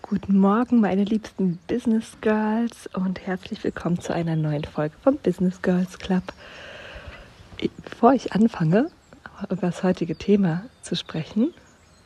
Guten 0.00 0.38
Morgen, 0.38 0.80
meine 0.80 1.04
liebsten 1.04 1.58
Business 1.66 2.16
Girls 2.22 2.88
und 2.94 3.26
herzlich 3.26 3.62
willkommen 3.64 4.00
zu 4.00 4.14
einer 4.14 4.36
neuen 4.36 4.64
Folge 4.64 4.94
vom 5.02 5.18
Business 5.18 5.60
Girls 5.60 5.98
Club. 5.98 6.22
Bevor 7.82 8.14
ich 8.14 8.32
anfange, 8.32 8.90
über 9.50 9.66
das 9.66 9.82
heutige 9.82 10.16
Thema 10.16 10.64
zu 10.80 10.96
sprechen, 10.96 11.52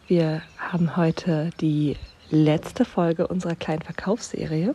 wir 0.08 0.42
haben 0.58 0.96
heute 0.96 1.50
die 1.60 1.96
letzte 2.30 2.84
Folge 2.84 3.28
unserer 3.28 3.54
kleinen 3.54 3.82
Verkaufsserie. 3.82 4.74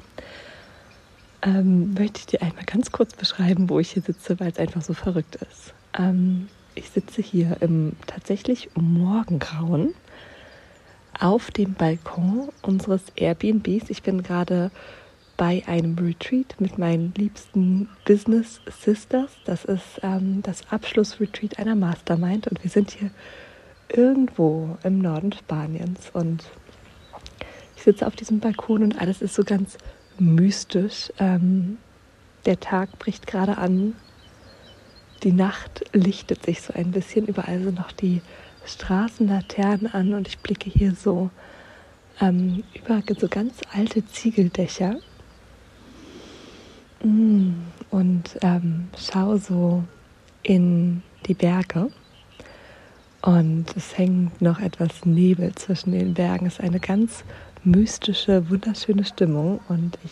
Ähm, 1.46 1.94
möchte 1.94 2.20
ich 2.20 2.25
dir 2.25 2.41
einmal 2.41 2.64
ganz 2.64 2.91
kurz 2.91 3.16
beschreiben, 3.16 3.70
wo 3.70 3.80
ich 3.80 3.91
hier 3.91 4.02
sitze, 4.02 4.39
weil 4.39 4.50
es 4.50 4.57
einfach 4.57 4.82
so 4.82 4.94
verrückt 4.94 5.36
ist. 5.36 5.73
Ähm, 5.98 6.48
ich 6.73 6.89
sitze 6.89 7.21
hier 7.21 7.58
im 7.59 7.94
tatsächlich 8.08 8.70
Morgengrauen 8.76 9.94
auf 11.20 11.52
dem 11.52 11.73
Balkon 11.73 12.49
unseres 12.62 13.04
Airbnbs. 13.16 13.90
Ich 13.90 14.04
bin 14.04 14.23
gerade 14.23 14.71
bei 15.35 15.63
einem 15.68 15.98
Retreat 15.98 16.55
mit 16.59 16.77
meinen 16.77 17.13
liebsten 17.18 17.90
Business 18.05 18.62
Sisters. 18.82 19.32
Das 19.46 19.66
ist 19.66 19.99
ähm, 20.02 20.41
das 20.44 20.71
Abschlussretreat 20.71 21.60
einer 21.60 21.76
Mastermind 21.76 22.48
und 22.48 22.63
wir 22.63 22.71
sind 22.71 22.91
hier 22.91 23.12
irgendwo 23.90 24.77
im 24.84 24.99
Norden 24.99 25.34
Spaniens 25.34 26.10
und 26.13 26.44
ich 27.76 27.84
sitze 27.84 28.07
auf 28.07 28.16
diesem 28.16 28.40
Balkon 28.40 28.84
und 28.84 28.99
alles 28.99 29.21
ist 29.21 29.35
so 29.35 29.44
ganz 29.44 29.77
mystisch. 30.20 31.12
Ähm, 31.20 31.77
der 32.45 32.59
Tag 32.59 32.99
bricht 32.99 33.27
gerade 33.27 33.58
an, 33.58 33.95
die 35.23 35.31
Nacht 35.31 35.85
lichtet 35.94 36.44
sich 36.44 36.62
so 36.62 36.73
ein 36.73 36.91
bisschen, 36.91 37.27
überall 37.27 37.63
sind 37.63 37.77
noch 37.77 37.91
die 37.91 38.21
Straßenlaternen 38.66 39.93
an 39.93 40.13
und 40.13 40.27
ich 40.27 40.40
blicke 40.40 40.70
hier 40.70 40.93
so 40.93 41.29
ähm, 42.20 42.63
über 42.73 43.01
so 43.18 43.27
ganz 43.27 43.55
alte 43.71 44.05
Ziegeldächer 44.05 44.98
mm, 47.04 47.51
und 47.90 48.38
ähm, 48.41 48.90
schaue 48.98 49.38
so 49.38 49.84
in 50.43 51.01
die 51.26 51.34
Berge. 51.34 51.90
Und 53.21 53.66
es 53.77 53.98
hängt 53.98 54.41
noch 54.41 54.60
etwas 54.60 55.05
Nebel 55.05 55.55
zwischen 55.55 55.93
den 55.93 56.13
Bergen. 56.13 56.45
Es 56.45 56.55
ist 56.55 56.62
eine 56.62 56.82
ganz 56.82 57.23
mystische, 57.64 58.50
wunderschöne 58.50 59.06
Stimmung. 59.06 59.60
Und 59.70 59.98
ich 60.04 60.12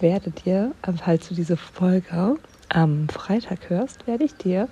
werde 0.00 0.30
dir, 0.30 0.72
falls 1.02 1.28
du 1.28 1.34
diese 1.34 1.56
Folge 1.56 2.36
am 2.68 3.08
Freitag 3.08 3.70
hörst, 3.70 4.06
werde 4.06 4.24
ich 4.24 4.34
dir 4.34 4.68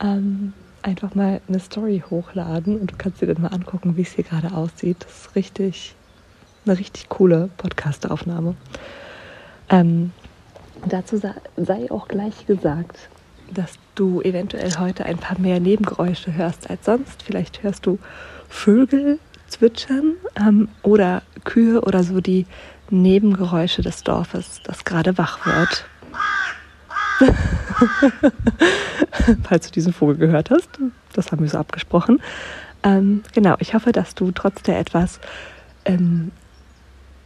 ähm, 0.00 0.52
einfach 0.82 1.14
mal 1.14 1.40
eine 1.48 1.60
Story 1.60 2.02
hochladen 2.08 2.78
und 2.78 2.92
du 2.92 2.96
kannst 2.96 3.20
dir 3.20 3.26
dann 3.26 3.42
mal 3.42 3.48
angucken, 3.48 3.96
wie 3.96 4.02
es 4.02 4.12
hier 4.12 4.24
gerade 4.24 4.52
aussieht. 4.52 4.98
Das 5.00 5.26
ist 5.26 5.36
richtig, 5.36 5.94
eine 6.64 6.78
richtig 6.78 7.08
coole 7.08 7.48
Podcast-Aufnahme. 7.56 8.54
Ähm, 9.68 10.12
dazu 10.86 11.20
sei 11.56 11.90
auch 11.90 12.08
gleich 12.08 12.46
gesagt, 12.46 13.08
dass 13.52 13.74
du 13.94 14.22
eventuell 14.22 14.70
heute 14.78 15.04
ein 15.04 15.18
paar 15.18 15.38
mehr 15.38 15.60
Nebengeräusche 15.60 16.34
hörst 16.34 16.70
als 16.70 16.84
sonst. 16.84 17.22
Vielleicht 17.22 17.62
hörst 17.62 17.86
du 17.86 17.98
Vögel 18.48 19.18
zwitschern 19.52 20.14
ähm, 20.36 20.68
oder 20.82 21.22
Kühe 21.44 21.80
oder 21.80 22.02
so 22.02 22.20
die 22.20 22.46
Nebengeräusche 22.90 23.82
des 23.82 24.02
Dorfes, 24.02 24.60
das 24.64 24.84
gerade 24.84 25.16
wach 25.18 25.46
wird. 25.46 25.86
Falls 29.44 29.66
du 29.66 29.72
diesen 29.72 29.92
Vogel 29.92 30.16
gehört 30.16 30.50
hast, 30.50 30.68
das 31.14 31.30
haben 31.32 31.42
wir 31.42 31.48
so 31.48 31.58
abgesprochen. 31.58 32.20
Ähm, 32.82 33.22
genau, 33.32 33.56
ich 33.60 33.74
hoffe, 33.74 33.92
dass 33.92 34.14
du 34.14 34.32
trotz 34.32 34.62
der 34.62 34.78
etwas 34.78 35.20
ähm, 35.84 36.32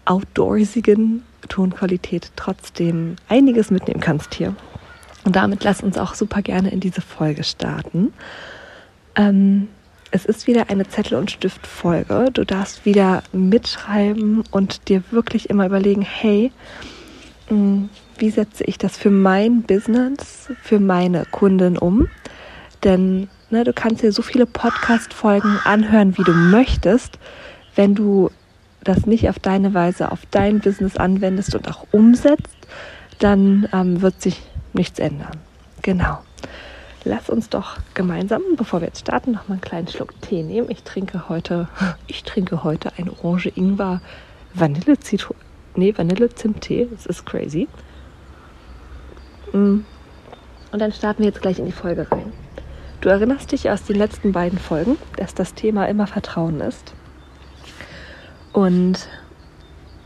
outdoorsigen 0.04 1.22
Tonqualität 1.48 2.32
trotzdem 2.36 3.16
einiges 3.28 3.70
mitnehmen 3.70 4.00
kannst 4.00 4.34
hier. 4.34 4.54
Und 5.24 5.34
damit 5.34 5.64
lass 5.64 5.82
uns 5.82 5.98
auch 5.98 6.14
super 6.14 6.42
gerne 6.42 6.70
in 6.70 6.80
diese 6.80 7.00
Folge 7.00 7.42
starten. 7.42 8.12
Ähm, 9.16 9.68
es 10.16 10.24
ist 10.24 10.46
wieder 10.46 10.70
eine 10.70 10.88
Zettel- 10.88 11.18
und 11.18 11.30
Stift-Folge. 11.30 12.30
Du 12.32 12.46
darfst 12.46 12.86
wieder 12.86 13.22
mitschreiben 13.32 14.44
und 14.50 14.88
dir 14.88 15.02
wirklich 15.10 15.50
immer 15.50 15.66
überlegen, 15.66 16.00
hey, 16.00 16.52
mh, 17.50 17.56
mm, 17.56 17.88
wie 18.18 18.30
setze 18.30 18.64
ich 18.64 18.78
das 18.78 18.96
für 18.96 19.10
mein 19.10 19.62
Business, 19.62 20.48
für 20.62 20.80
meine 20.80 21.26
Kunden 21.26 21.76
um? 21.76 22.08
Denn 22.82 23.28
ne, 23.50 23.62
du 23.64 23.74
kannst 23.74 24.02
dir 24.02 24.10
so 24.10 24.22
viele 24.22 24.46
Podcast-Folgen 24.46 25.58
anhören, 25.64 26.16
wie 26.16 26.24
du 26.24 26.32
möchtest. 26.32 27.18
Wenn 27.74 27.94
du 27.94 28.30
das 28.84 29.04
nicht 29.04 29.28
auf 29.28 29.38
deine 29.38 29.74
Weise 29.74 30.10
auf 30.10 30.20
dein 30.30 30.60
Business 30.60 30.96
anwendest 30.96 31.54
und 31.54 31.68
auch 31.68 31.86
umsetzt, 31.92 32.56
dann 33.18 33.68
ähm, 33.74 34.00
wird 34.00 34.22
sich 34.22 34.40
nichts 34.72 34.98
ändern. 34.98 35.36
Genau. 35.82 36.20
Lass 37.08 37.30
uns 37.30 37.48
doch 37.48 37.76
gemeinsam, 37.94 38.42
bevor 38.56 38.80
wir 38.80 38.88
jetzt 38.88 39.02
starten, 39.02 39.30
noch 39.30 39.46
mal 39.46 39.54
einen 39.54 39.60
kleinen 39.60 39.86
Schluck 39.86 40.20
Tee 40.22 40.42
nehmen. 40.42 40.68
Ich 40.68 40.82
trinke 40.82 41.28
heute, 41.28 41.68
ich 42.08 42.24
trinke 42.24 42.64
heute 42.64 42.90
ein 42.98 43.08
Orange 43.08 43.52
Ingwer 43.54 44.00
Vanille 44.52 44.98
Zitron, 44.98 45.36
nee 45.76 45.96
Vanille 45.96 46.34
Zimttee. 46.34 46.88
Das 46.90 47.06
ist 47.06 47.24
crazy. 47.24 47.68
Mm. 49.52 49.82
Und 50.72 50.78
dann 50.80 50.90
starten 50.90 51.20
wir 51.20 51.26
jetzt 51.28 51.40
gleich 51.40 51.60
in 51.60 51.66
die 51.66 51.72
Folge 51.72 52.10
rein. 52.10 52.32
Du 53.02 53.08
erinnerst 53.08 53.52
dich 53.52 53.70
aus 53.70 53.84
den 53.84 53.96
letzten 53.96 54.32
beiden 54.32 54.58
Folgen, 54.58 54.98
dass 55.16 55.32
das 55.32 55.54
Thema 55.54 55.86
immer 55.86 56.08
Vertrauen 56.08 56.60
ist. 56.60 56.92
Und 58.52 59.06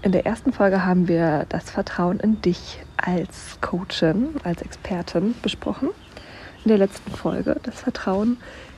in 0.03 0.13
der 0.13 0.27
ersten 0.27 0.53
Folge 0.53 0.85
haben 0.85 1.09
wir 1.09 1.47
das 1.49 1.71
Vertrauen 1.71 2.21
in 2.21 2.43
dich 2.43 2.83
als 2.99 3.59
Coachin, 3.63 4.35
als 4.45 4.61
Expertin 4.61 5.35
besprochen. 5.41 5.89
In 6.65 6.69
der 6.69 6.79
letzten 6.79 7.11
Folge 7.11 7.57
das 7.63 7.81
Vertrauen 7.81 8.37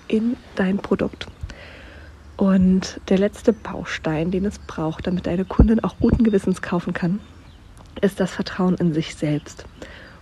in 0.09 0.37
dein 0.55 0.79
Produkt. 0.79 1.27
Und 2.37 3.01
der 3.09 3.19
letzte 3.19 3.53
Baustein, 3.53 4.31
den 4.31 4.45
es 4.45 4.59
braucht, 4.59 5.07
damit 5.07 5.27
deine 5.27 5.45
Kundin 5.45 5.83
auch 5.85 5.97
guten 6.01 6.25
Gewissens 6.25 6.63
kaufen 6.63 6.93
kann, 6.93 7.21
ist 8.01 8.21
das 8.21 8.33
Vertrauen 8.33 8.75
in 8.77 8.95
sich 8.95 9.15
selbst. 9.15 9.65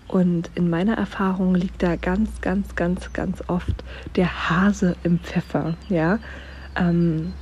Und 0.08 0.50
in 0.54 0.68
meiner 0.68 0.94
Erfahrung 0.94 1.54
liegt 1.54 1.82
da 1.82 1.96
ganz, 1.96 2.40
ganz, 2.40 2.74
ganz, 2.74 3.12
ganz 3.12 3.42
oft 3.46 3.84
der 4.16 4.50
Hase 4.50 4.96
im 5.04 5.20
Pfeffer. 5.20 5.74
Ja, 5.88 6.18
ähm, 6.76 7.32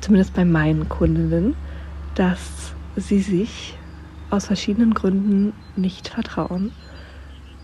zumindest 0.00 0.34
bei 0.34 0.44
meinen 0.44 0.88
Kundinnen, 0.88 1.54
dass 2.14 2.72
sie 2.96 3.20
sich 3.20 3.78
aus 4.30 4.46
verschiedenen 4.46 4.92
Gründen 4.92 5.52
nicht 5.76 6.08
vertrauen, 6.08 6.72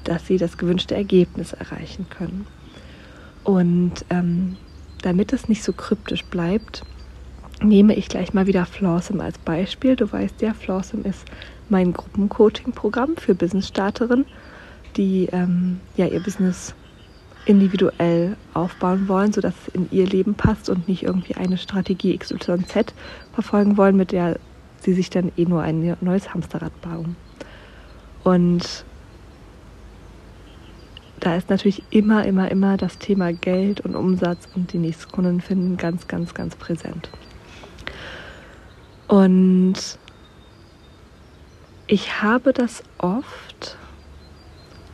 dass 0.05 0.27
sie 0.27 0.39
das 0.39 0.59
gewünschte 0.59 0.95
Ergebnis 0.95 1.53
erreichen 1.53 2.07
können. 2.11 2.47
Und 3.43 4.05
ähm, 4.11 4.57
damit 5.03 5.33
es 5.33 5.49
nicht 5.49 5.63
so 5.63 5.73
kryptisch 5.73 6.25
bleibt, 6.25 6.83
nehme 7.63 7.95
ich 7.95 8.09
gleich 8.09 8.33
mal 8.33 8.47
wieder 8.47 8.67
Flawsome 8.67 9.23
als 9.23 9.39
Beispiel. 9.39 9.97
Du 9.97 10.11
weißt 10.11 10.41
ja, 10.41 10.55
Flawsome 10.55 11.05
ist 11.05 11.25
mein 11.69 11.93
Gruppencoaching-Programm 11.93 13.17
für 13.17 13.35
Business-Starterinnen, 13.35 14.27
die 14.97 15.29
ähm, 15.33 15.81
ja 15.97 16.07
ihr 16.07 16.21
Business 16.21 16.75
individuell 17.47 18.37
aufbauen 18.55 19.09
wollen, 19.09 19.33
sodass 19.33 19.55
es 19.67 19.75
in 19.75 19.89
ihr 19.91 20.07
Leben 20.07 20.35
passt 20.35 20.71
und 20.71 20.89
nicht 20.89 21.03
irgendwie 21.03 21.35
eine 21.35 21.59
Strategie 21.59 22.17
XYZ 22.17 22.95
verfolgen 23.35 23.77
wollen, 23.77 23.97
mit 23.97 24.13
der 24.13 24.39
sie 24.81 24.95
sich 24.95 25.11
dann 25.11 25.33
eh 25.37 25.45
nur 25.45 25.63
ein 25.63 25.97
neues 26.01 26.33
Hamsterrad 26.33 26.79
bauen. 26.81 27.17
Und 28.23 28.85
da 31.25 31.37
ist 31.37 31.49
natürlich 31.49 31.83
immer, 31.91 32.27
immer, 32.27 32.51
immer 32.51 32.77
das 32.77 32.99
Thema 32.99 33.32
Geld 33.32 33.81
und 33.81 33.97
Umsatz 33.97 34.47
und 34.55 34.73
die 34.75 34.79
nächsten 34.79 35.11
Kunden 35.11 35.41
finden 35.41 35.79
ganz, 35.79 36.06
ganz, 36.06 36.35
ganz 36.35 36.55
präsent. 36.55 37.09
Und 39.09 39.75
ich 41.87 42.23
habe 42.23 42.53
das 42.53 42.82
oft, 42.99 43.79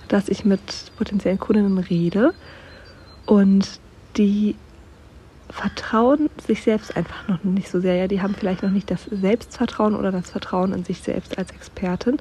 dass 0.09 0.29
ich 0.29 0.45
mit 0.45 0.61
potenziellen 0.97 1.39
Kundinnen 1.39 1.79
rede 1.79 2.33
und 3.27 3.81
die 4.17 4.55
vertrauen 5.49 6.31
sich 6.47 6.63
selbst 6.63 6.97
einfach 6.97 7.27
noch 7.27 7.43
nicht 7.43 7.71
so 7.71 7.81
sehr. 7.81 7.97
Ja, 7.97 8.07
die 8.07 8.23
haben 8.23 8.35
vielleicht 8.35 8.63
noch 8.63 8.71
nicht 8.71 8.91
das 8.91 9.05
Selbstvertrauen 9.05 9.97
oder 9.97 10.13
das 10.13 10.31
Vertrauen 10.31 10.73
in 10.73 10.85
sich 10.85 11.01
selbst 11.01 11.39
als 11.39 11.51
Expertin 11.51 12.19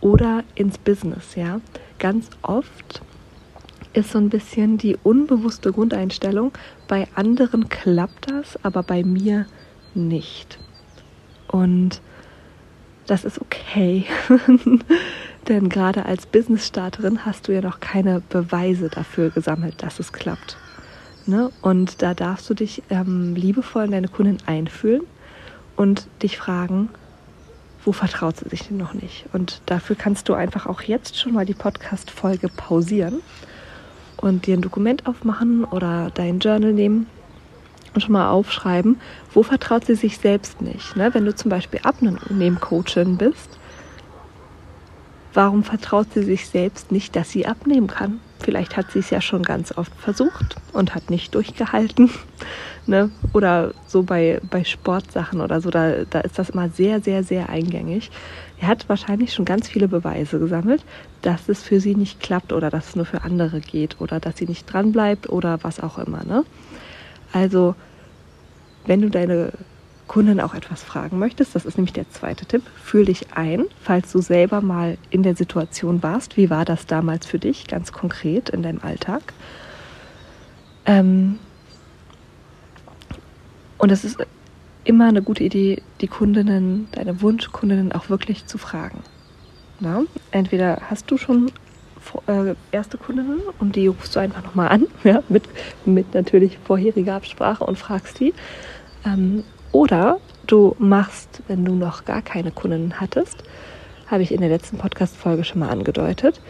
oder 0.00 0.44
ins 0.54 0.78
Business. 0.78 1.34
Ja, 1.34 1.60
ganz 1.98 2.28
oft 2.42 3.02
ist 3.92 4.12
so 4.12 4.18
ein 4.18 4.30
bisschen 4.30 4.78
die 4.78 4.96
unbewusste 5.02 5.72
Grundeinstellung. 5.72 6.52
Bei 6.88 7.08
anderen 7.14 7.68
klappt 7.68 8.30
das, 8.30 8.62
aber 8.64 8.82
bei 8.82 9.02
mir 9.04 9.46
nicht. 9.94 10.58
Und 11.48 12.00
das 13.06 13.24
ist 13.24 13.40
okay. 13.40 14.04
Denn 15.48 15.68
gerade 15.68 16.06
als 16.06 16.26
Business-Starterin 16.26 17.26
hast 17.26 17.48
du 17.48 17.52
ja 17.52 17.60
noch 17.60 17.80
keine 17.80 18.22
Beweise 18.28 18.88
dafür 18.88 19.30
gesammelt, 19.30 19.82
dass 19.82 19.98
es 19.98 20.12
klappt. 20.12 20.56
Ne? 21.26 21.50
Und 21.62 22.02
da 22.02 22.14
darfst 22.14 22.48
du 22.48 22.54
dich 22.54 22.82
ähm, 22.90 23.34
liebevoll 23.34 23.84
in 23.84 23.90
deine 23.92 24.08
Kundin 24.08 24.38
einfühlen 24.46 25.02
und 25.76 26.06
dich 26.22 26.38
fragen, 26.38 26.88
wo 27.84 27.92
vertraut 27.92 28.36
sie 28.36 28.48
sich 28.48 28.68
denn 28.68 28.76
noch 28.76 28.94
nicht? 28.94 29.26
Und 29.32 29.60
dafür 29.66 29.96
kannst 29.96 30.28
du 30.28 30.34
einfach 30.34 30.66
auch 30.66 30.82
jetzt 30.82 31.18
schon 31.18 31.32
mal 31.32 31.44
die 31.44 31.54
Podcast-Folge 31.54 32.48
pausieren 32.48 33.20
und 34.22 34.46
dir 34.46 34.56
ein 34.56 34.62
Dokument 34.62 35.06
aufmachen 35.06 35.64
oder 35.64 36.10
dein 36.14 36.38
Journal 36.38 36.72
nehmen 36.72 37.06
und 37.92 38.00
schon 38.00 38.12
mal 38.12 38.30
aufschreiben, 38.30 38.98
wo 39.34 39.42
vertraut 39.42 39.84
sie 39.84 39.96
sich 39.96 40.16
selbst 40.16 40.62
nicht. 40.62 40.96
Ne? 40.96 41.12
Wenn 41.12 41.26
du 41.26 41.34
zum 41.34 41.50
Beispiel 41.50 41.80
Abnehmcoachin 41.82 43.18
bist, 43.18 43.58
warum 45.34 45.64
vertraut 45.64 46.12
sie 46.12 46.22
sich 46.22 46.48
selbst 46.48 46.92
nicht, 46.92 47.16
dass 47.16 47.30
sie 47.30 47.46
abnehmen 47.46 47.86
kann? 47.86 48.20
Vielleicht 48.38 48.76
hat 48.76 48.90
sie 48.90 48.98
es 48.98 49.10
ja 49.10 49.20
schon 49.20 49.42
ganz 49.42 49.76
oft 49.76 49.94
versucht 49.94 50.56
und 50.72 50.94
hat 50.94 51.10
nicht 51.10 51.34
durchgehalten. 51.34 52.10
Ne? 52.84 53.12
Oder 53.32 53.74
so 53.86 54.02
bei, 54.02 54.40
bei 54.50 54.64
Sportsachen 54.64 55.40
oder 55.40 55.60
so, 55.60 55.70
da, 55.70 56.04
da 56.04 56.18
ist 56.18 56.36
das 56.36 56.50
immer 56.50 56.68
sehr, 56.68 57.00
sehr, 57.00 57.22
sehr 57.22 57.48
eingängig. 57.48 58.10
Er 58.60 58.66
hat 58.66 58.88
wahrscheinlich 58.88 59.32
schon 59.32 59.44
ganz 59.44 59.68
viele 59.68 59.86
Beweise 59.86 60.40
gesammelt, 60.40 60.84
dass 61.22 61.48
es 61.48 61.62
für 61.62 61.78
sie 61.78 61.94
nicht 61.94 62.18
klappt 62.18 62.52
oder 62.52 62.70
dass 62.70 62.88
es 62.88 62.96
nur 62.96 63.04
für 63.04 63.22
andere 63.22 63.60
geht 63.60 64.00
oder 64.00 64.18
dass 64.18 64.36
sie 64.36 64.46
nicht 64.46 64.64
dran 64.64 64.90
bleibt 64.90 65.28
oder 65.28 65.62
was 65.62 65.78
auch 65.78 65.96
immer. 65.96 66.24
Ne? 66.24 66.44
Also, 67.32 67.76
wenn 68.84 69.00
du 69.00 69.10
deine 69.10 69.52
Kunden 70.12 70.40
auch 70.40 70.52
etwas 70.52 70.82
fragen 70.82 71.18
möchtest, 71.18 71.54
das 71.54 71.64
ist 71.64 71.78
nämlich 71.78 71.94
der 71.94 72.10
zweite 72.10 72.44
Tipp, 72.44 72.62
fühl 72.84 73.06
dich 73.06 73.32
ein, 73.34 73.64
falls 73.80 74.12
du 74.12 74.20
selber 74.20 74.60
mal 74.60 74.98
in 75.08 75.22
der 75.22 75.34
Situation 75.34 76.02
warst. 76.02 76.36
Wie 76.36 76.50
war 76.50 76.66
das 76.66 76.84
damals 76.84 77.24
für 77.24 77.38
dich, 77.38 77.66
ganz 77.66 77.92
konkret 77.92 78.50
in 78.50 78.62
deinem 78.62 78.80
Alltag? 78.82 79.32
Ähm 80.84 81.38
und 83.78 83.90
es 83.90 84.04
ist 84.04 84.18
immer 84.84 85.08
eine 85.08 85.22
gute 85.22 85.44
Idee, 85.44 85.80
die 86.02 86.08
Kundinnen, 86.08 86.88
deine 86.92 87.22
Wunschkundinnen 87.22 87.92
auch 87.92 88.10
wirklich 88.10 88.44
zu 88.44 88.58
fragen. 88.58 88.98
Na? 89.80 90.02
Entweder 90.30 90.82
hast 90.90 91.10
du 91.10 91.16
schon 91.16 91.50
äh, 92.26 92.54
erste 92.70 92.98
Kundinnen 92.98 93.40
und 93.60 93.76
die 93.76 93.86
rufst 93.86 94.14
du 94.14 94.20
einfach 94.20 94.44
nochmal 94.44 94.68
an, 94.68 94.88
ja, 95.04 95.22
mit, 95.30 95.44
mit 95.86 96.12
natürlich 96.12 96.58
vorheriger 96.58 97.14
Absprache 97.14 97.64
und 97.64 97.78
fragst 97.78 98.20
die. 98.20 98.34
Ähm, 99.06 99.44
oder 99.72 100.20
du 100.46 100.76
machst, 100.78 101.42
wenn 101.48 101.64
du 101.64 101.74
noch 101.74 102.04
gar 102.04 102.22
keine 102.22 102.52
Kunden 102.52 103.00
hattest, 103.00 103.42
habe 104.06 104.22
ich 104.22 104.32
in 104.32 104.40
der 104.40 104.50
letzten 104.50 104.78
Podcast-Folge 104.78 105.44
schon 105.44 105.60
mal 105.60 105.70
angedeutet, 105.70 106.40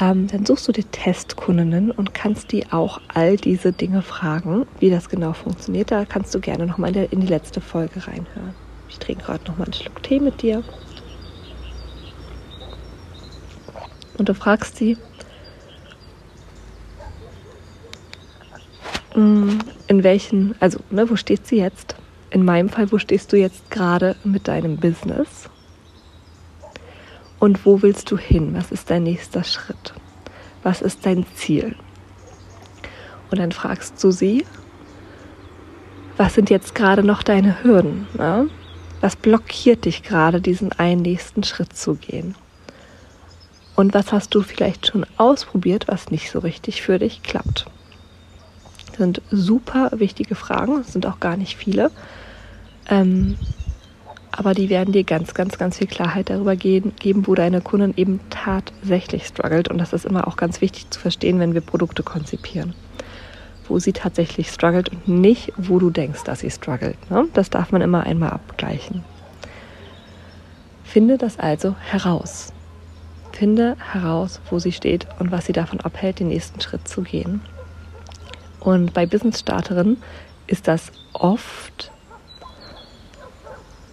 ähm, 0.00 0.28
dann 0.28 0.46
suchst 0.46 0.66
du 0.66 0.72
dir 0.72 0.90
Testkundinnen 0.90 1.90
und 1.90 2.14
kannst 2.14 2.52
die 2.52 2.70
auch 2.72 3.00
all 3.08 3.36
diese 3.36 3.72
Dinge 3.72 4.02
fragen, 4.02 4.66
wie 4.78 4.88
das 4.88 5.08
genau 5.08 5.32
funktioniert. 5.32 5.90
Da 5.90 6.04
kannst 6.04 6.34
du 6.34 6.40
gerne 6.40 6.66
nochmal 6.66 6.96
in, 6.96 7.04
in 7.10 7.20
die 7.20 7.26
letzte 7.26 7.60
Folge 7.60 8.06
reinhören. 8.06 8.54
Ich 8.88 8.98
trinke 8.98 9.24
gerade 9.24 9.44
nochmal 9.44 9.66
einen 9.66 9.74
Schluck 9.74 10.02
Tee 10.02 10.20
mit 10.20 10.40
dir. 10.40 10.62
Und 14.16 14.28
du 14.28 14.34
fragst 14.34 14.76
sie, 14.76 14.96
mm, 19.14 19.58
in 19.86 20.02
welchen, 20.02 20.54
also 20.60 20.78
ne, 20.90 21.08
wo 21.10 21.16
steht 21.16 21.46
sie 21.46 21.56
jetzt? 21.56 21.96
In 22.30 22.44
meinem 22.44 22.68
Fall, 22.68 22.90
wo 22.92 22.98
stehst 22.98 23.32
du 23.32 23.36
jetzt 23.36 23.70
gerade 23.70 24.16
mit 24.24 24.48
deinem 24.48 24.76
Business? 24.76 25.48
Und 27.38 27.64
wo 27.64 27.82
willst 27.82 28.10
du 28.10 28.18
hin? 28.18 28.54
Was 28.54 28.70
ist 28.70 28.90
dein 28.90 29.02
nächster 29.02 29.44
Schritt? 29.44 29.94
Was 30.62 30.82
ist 30.82 31.06
dein 31.06 31.26
Ziel? 31.34 31.74
Und 33.30 33.38
dann 33.38 33.52
fragst 33.52 34.02
du 34.02 34.10
sie, 34.10 34.44
was 36.16 36.34
sind 36.34 36.50
jetzt 36.50 36.74
gerade 36.74 37.02
noch 37.02 37.22
deine 37.22 37.62
Hürden? 37.62 38.06
Ne? 38.14 38.50
Was 39.00 39.16
blockiert 39.16 39.86
dich 39.86 40.02
gerade, 40.02 40.40
diesen 40.40 40.72
einen 40.72 41.02
nächsten 41.02 41.42
Schritt 41.44 41.74
zu 41.74 41.94
gehen? 41.94 42.34
Und 43.74 43.94
was 43.94 44.12
hast 44.12 44.34
du 44.34 44.42
vielleicht 44.42 44.88
schon 44.88 45.06
ausprobiert, 45.16 45.88
was 45.88 46.10
nicht 46.10 46.30
so 46.30 46.40
richtig 46.40 46.82
für 46.82 46.98
dich 46.98 47.22
klappt? 47.22 47.66
Sind 48.96 49.22
super 49.30 49.90
wichtige 49.94 50.34
Fragen, 50.34 50.82
sind 50.82 51.06
auch 51.06 51.20
gar 51.20 51.36
nicht 51.36 51.56
viele. 51.56 51.90
Ähm, 52.88 53.36
aber 54.32 54.54
die 54.54 54.68
werden 54.70 54.92
dir 54.92 55.04
ganz, 55.04 55.34
ganz, 55.34 55.58
ganz 55.58 55.78
viel 55.78 55.86
Klarheit 55.86 56.30
darüber 56.30 56.54
geben, 56.56 56.92
wo 57.26 57.34
deine 57.34 57.60
Kunden 57.60 57.94
eben 57.96 58.20
tatsächlich 58.30 59.26
struggelt. 59.26 59.68
Und 59.68 59.78
das 59.78 59.92
ist 59.92 60.06
immer 60.06 60.28
auch 60.28 60.36
ganz 60.36 60.60
wichtig 60.60 60.90
zu 60.90 61.00
verstehen, 61.00 61.40
wenn 61.40 61.54
wir 61.54 61.60
Produkte 61.60 62.02
konzipieren. 62.02 62.74
Wo 63.66 63.78
sie 63.78 63.92
tatsächlich 63.92 64.48
struggelt 64.50 64.90
und 64.90 65.08
nicht, 65.08 65.52
wo 65.56 65.78
du 65.78 65.90
denkst, 65.90 66.24
dass 66.24 66.40
sie 66.40 66.50
struggelt. 66.50 66.96
Ne? 67.10 67.28
Das 67.34 67.50
darf 67.50 67.72
man 67.72 67.82
immer 67.82 68.04
einmal 68.04 68.30
abgleichen. 68.30 69.04
Finde 70.84 71.18
das 71.18 71.38
also 71.38 71.76
heraus. 71.78 72.52
Finde 73.32 73.76
heraus, 73.92 74.40
wo 74.50 74.58
sie 74.58 74.72
steht 74.72 75.06
und 75.18 75.30
was 75.30 75.46
sie 75.46 75.52
davon 75.52 75.80
abhält, 75.80 76.20
den 76.20 76.28
nächsten 76.28 76.60
Schritt 76.60 76.86
zu 76.86 77.02
gehen. 77.02 77.42
Und 78.60 78.92
bei 78.92 79.06
Business-Starterinnen 79.06 79.96
ist 80.46 80.68
das 80.68 80.92
oft 81.12 81.90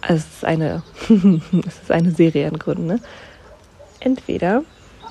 also 0.08 0.24
es 0.26 0.36
ist 0.36 0.44
eine, 0.44 0.82
es 1.66 1.82
ist 1.82 1.90
eine 1.90 2.10
Serie 2.10 2.48
in 2.48 2.58
Gründen. 2.58 2.86
Ne? 2.86 3.00
Entweder 4.00 4.62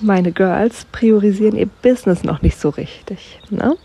meine 0.02 0.32
Girls 0.32 0.86
priorisieren 0.86 1.56
ihr 1.56 1.68
Business 1.68 2.24
noch 2.24 2.42
nicht 2.42 2.60
so 2.60 2.70
richtig. 2.70 3.40
Ne? 3.50 3.78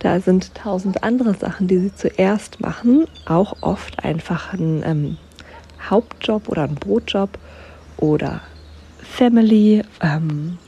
Da 0.00 0.20
sind 0.20 0.54
tausend 0.54 1.02
andere 1.02 1.34
Sachen, 1.34 1.66
die 1.66 1.78
sie 1.78 1.94
zuerst 1.94 2.60
machen, 2.60 3.06
auch 3.26 3.56
oft 3.62 4.04
einfach 4.04 4.52
ein 4.52 4.82
ähm, 4.84 5.16
Hauptjob 5.88 6.48
oder 6.48 6.64
ein 6.64 6.76
Brotjob 6.76 7.30
oder 7.96 8.40
Family 9.02 9.82
ähm, 10.00 10.58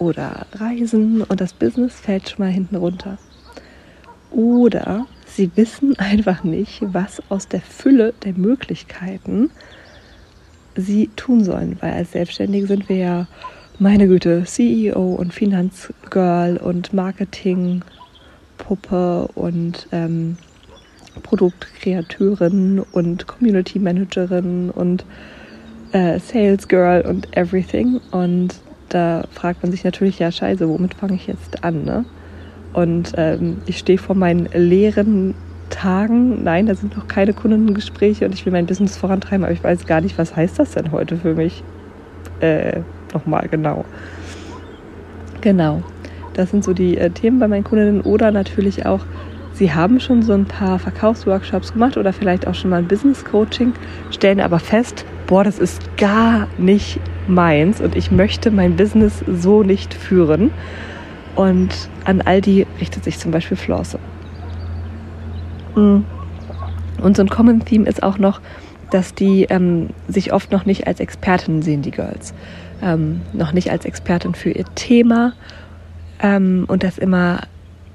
oder 0.00 0.46
Reisen 0.54 1.22
und 1.22 1.40
das 1.40 1.52
Business 1.52 2.00
fällt 2.00 2.28
schon 2.28 2.44
mal 2.44 2.50
hinten 2.50 2.74
runter. 2.76 3.18
Oder 4.30 5.06
sie 5.26 5.50
wissen 5.54 5.98
einfach 6.02 6.42
nicht, 6.42 6.80
was 6.82 7.22
aus 7.28 7.46
der 7.48 7.60
Fülle 7.60 8.14
der 8.24 8.32
Möglichkeiten 8.32 9.50
sie 10.76 11.10
tun 11.16 11.44
sollen, 11.44 11.76
weil 11.80 11.92
als 11.92 12.12
Selbstständige 12.12 12.66
sind 12.66 12.88
wir 12.88 12.96
ja, 12.96 13.28
meine 13.78 14.08
Güte, 14.08 14.44
CEO 14.44 15.14
und 15.14 15.32
Finanzgirl 15.32 16.58
und 16.58 16.92
Marketingpuppe 16.92 19.28
und 19.34 19.88
ähm, 19.90 20.36
Produktkreateurin 21.22 22.80
und 22.92 23.26
Community 23.26 23.78
Managerin 23.78 24.70
und 24.70 25.04
äh, 25.92 26.18
Sales 26.18 26.68
Girl 26.68 27.02
und 27.02 27.36
everything. 27.36 28.00
Und 28.10 28.54
da 28.90 29.24
fragt 29.32 29.62
man 29.62 29.72
sich 29.72 29.84
natürlich, 29.84 30.18
ja, 30.18 30.30
scheiße, 30.30 30.68
womit 30.68 30.94
fange 30.94 31.14
ich 31.14 31.26
jetzt 31.26 31.64
an, 31.64 31.84
ne? 31.84 32.04
Und 32.72 33.12
ähm, 33.16 33.58
ich 33.66 33.78
stehe 33.78 33.98
vor 33.98 34.14
meinen 34.14 34.48
leeren 34.52 35.34
Tagen. 35.70 36.44
Nein, 36.44 36.66
da 36.66 36.74
sind 36.74 36.96
noch 36.96 37.08
keine 37.08 37.32
Kundengespräche 37.32 38.26
und 38.26 38.34
ich 38.34 38.44
will 38.44 38.52
mein 38.52 38.66
Business 38.66 38.96
vorantreiben, 38.96 39.44
aber 39.44 39.52
ich 39.52 39.64
weiß 39.64 39.86
gar 39.86 40.00
nicht, 40.00 40.18
was 40.18 40.36
heißt 40.36 40.58
das 40.58 40.72
denn 40.72 40.92
heute 40.92 41.16
für 41.16 41.34
mich? 41.34 41.64
Äh, 42.40 42.80
nochmal 43.14 43.48
genau. 43.50 43.84
Genau. 45.40 45.82
Das 46.34 46.50
sind 46.50 46.64
so 46.64 46.72
die 46.72 46.96
äh, 46.98 47.10
Themen 47.10 47.38
bei 47.38 47.48
meinen 47.48 47.64
Kundinnen 47.64 48.02
oder 48.02 48.30
natürlich 48.30 48.86
auch, 48.86 49.00
sie 49.52 49.72
haben 49.72 50.00
schon 50.00 50.22
so 50.22 50.32
ein 50.32 50.44
paar 50.44 50.78
Verkaufsworkshops 50.78 51.72
gemacht 51.72 51.96
oder 51.96 52.12
vielleicht 52.12 52.46
auch 52.46 52.54
schon 52.54 52.70
mal 52.70 52.78
ein 52.78 52.88
Business 52.88 53.24
Coaching, 53.24 53.72
stellen 54.10 54.40
aber 54.40 54.58
fest, 54.58 55.04
boah, 55.26 55.44
das 55.44 55.58
ist 55.58 55.96
gar 55.96 56.46
nicht 56.56 57.00
meins 57.30 57.80
und 57.80 57.96
ich 57.96 58.10
möchte 58.10 58.50
mein 58.50 58.76
Business 58.76 59.24
so 59.26 59.62
nicht 59.62 59.94
führen. 59.94 60.50
Und 61.36 61.88
an 62.04 62.20
all 62.22 62.40
die 62.40 62.66
richtet 62.80 63.04
sich 63.04 63.18
zum 63.18 63.30
Beispiel 63.30 63.56
Flosse. 63.56 63.98
Mm. 65.74 66.00
Und 67.00 67.16
so 67.16 67.22
ein 67.22 67.30
Common 67.30 67.64
Theme 67.64 67.88
ist 67.88 68.02
auch 68.02 68.18
noch, 68.18 68.40
dass 68.90 69.14
die 69.14 69.44
ähm, 69.44 69.90
sich 70.08 70.32
oft 70.32 70.52
noch 70.52 70.66
nicht 70.66 70.86
als 70.86 71.00
Expertin 71.00 71.62
sehen, 71.62 71.82
die 71.82 71.92
Girls. 71.92 72.34
Ähm, 72.82 73.22
noch 73.32 73.52
nicht 73.52 73.70
als 73.70 73.84
Expertin 73.84 74.34
für 74.34 74.50
ihr 74.50 74.64
Thema 74.74 75.32
ähm, 76.20 76.64
und 76.66 76.82
das 76.82 76.98
immer 76.98 77.40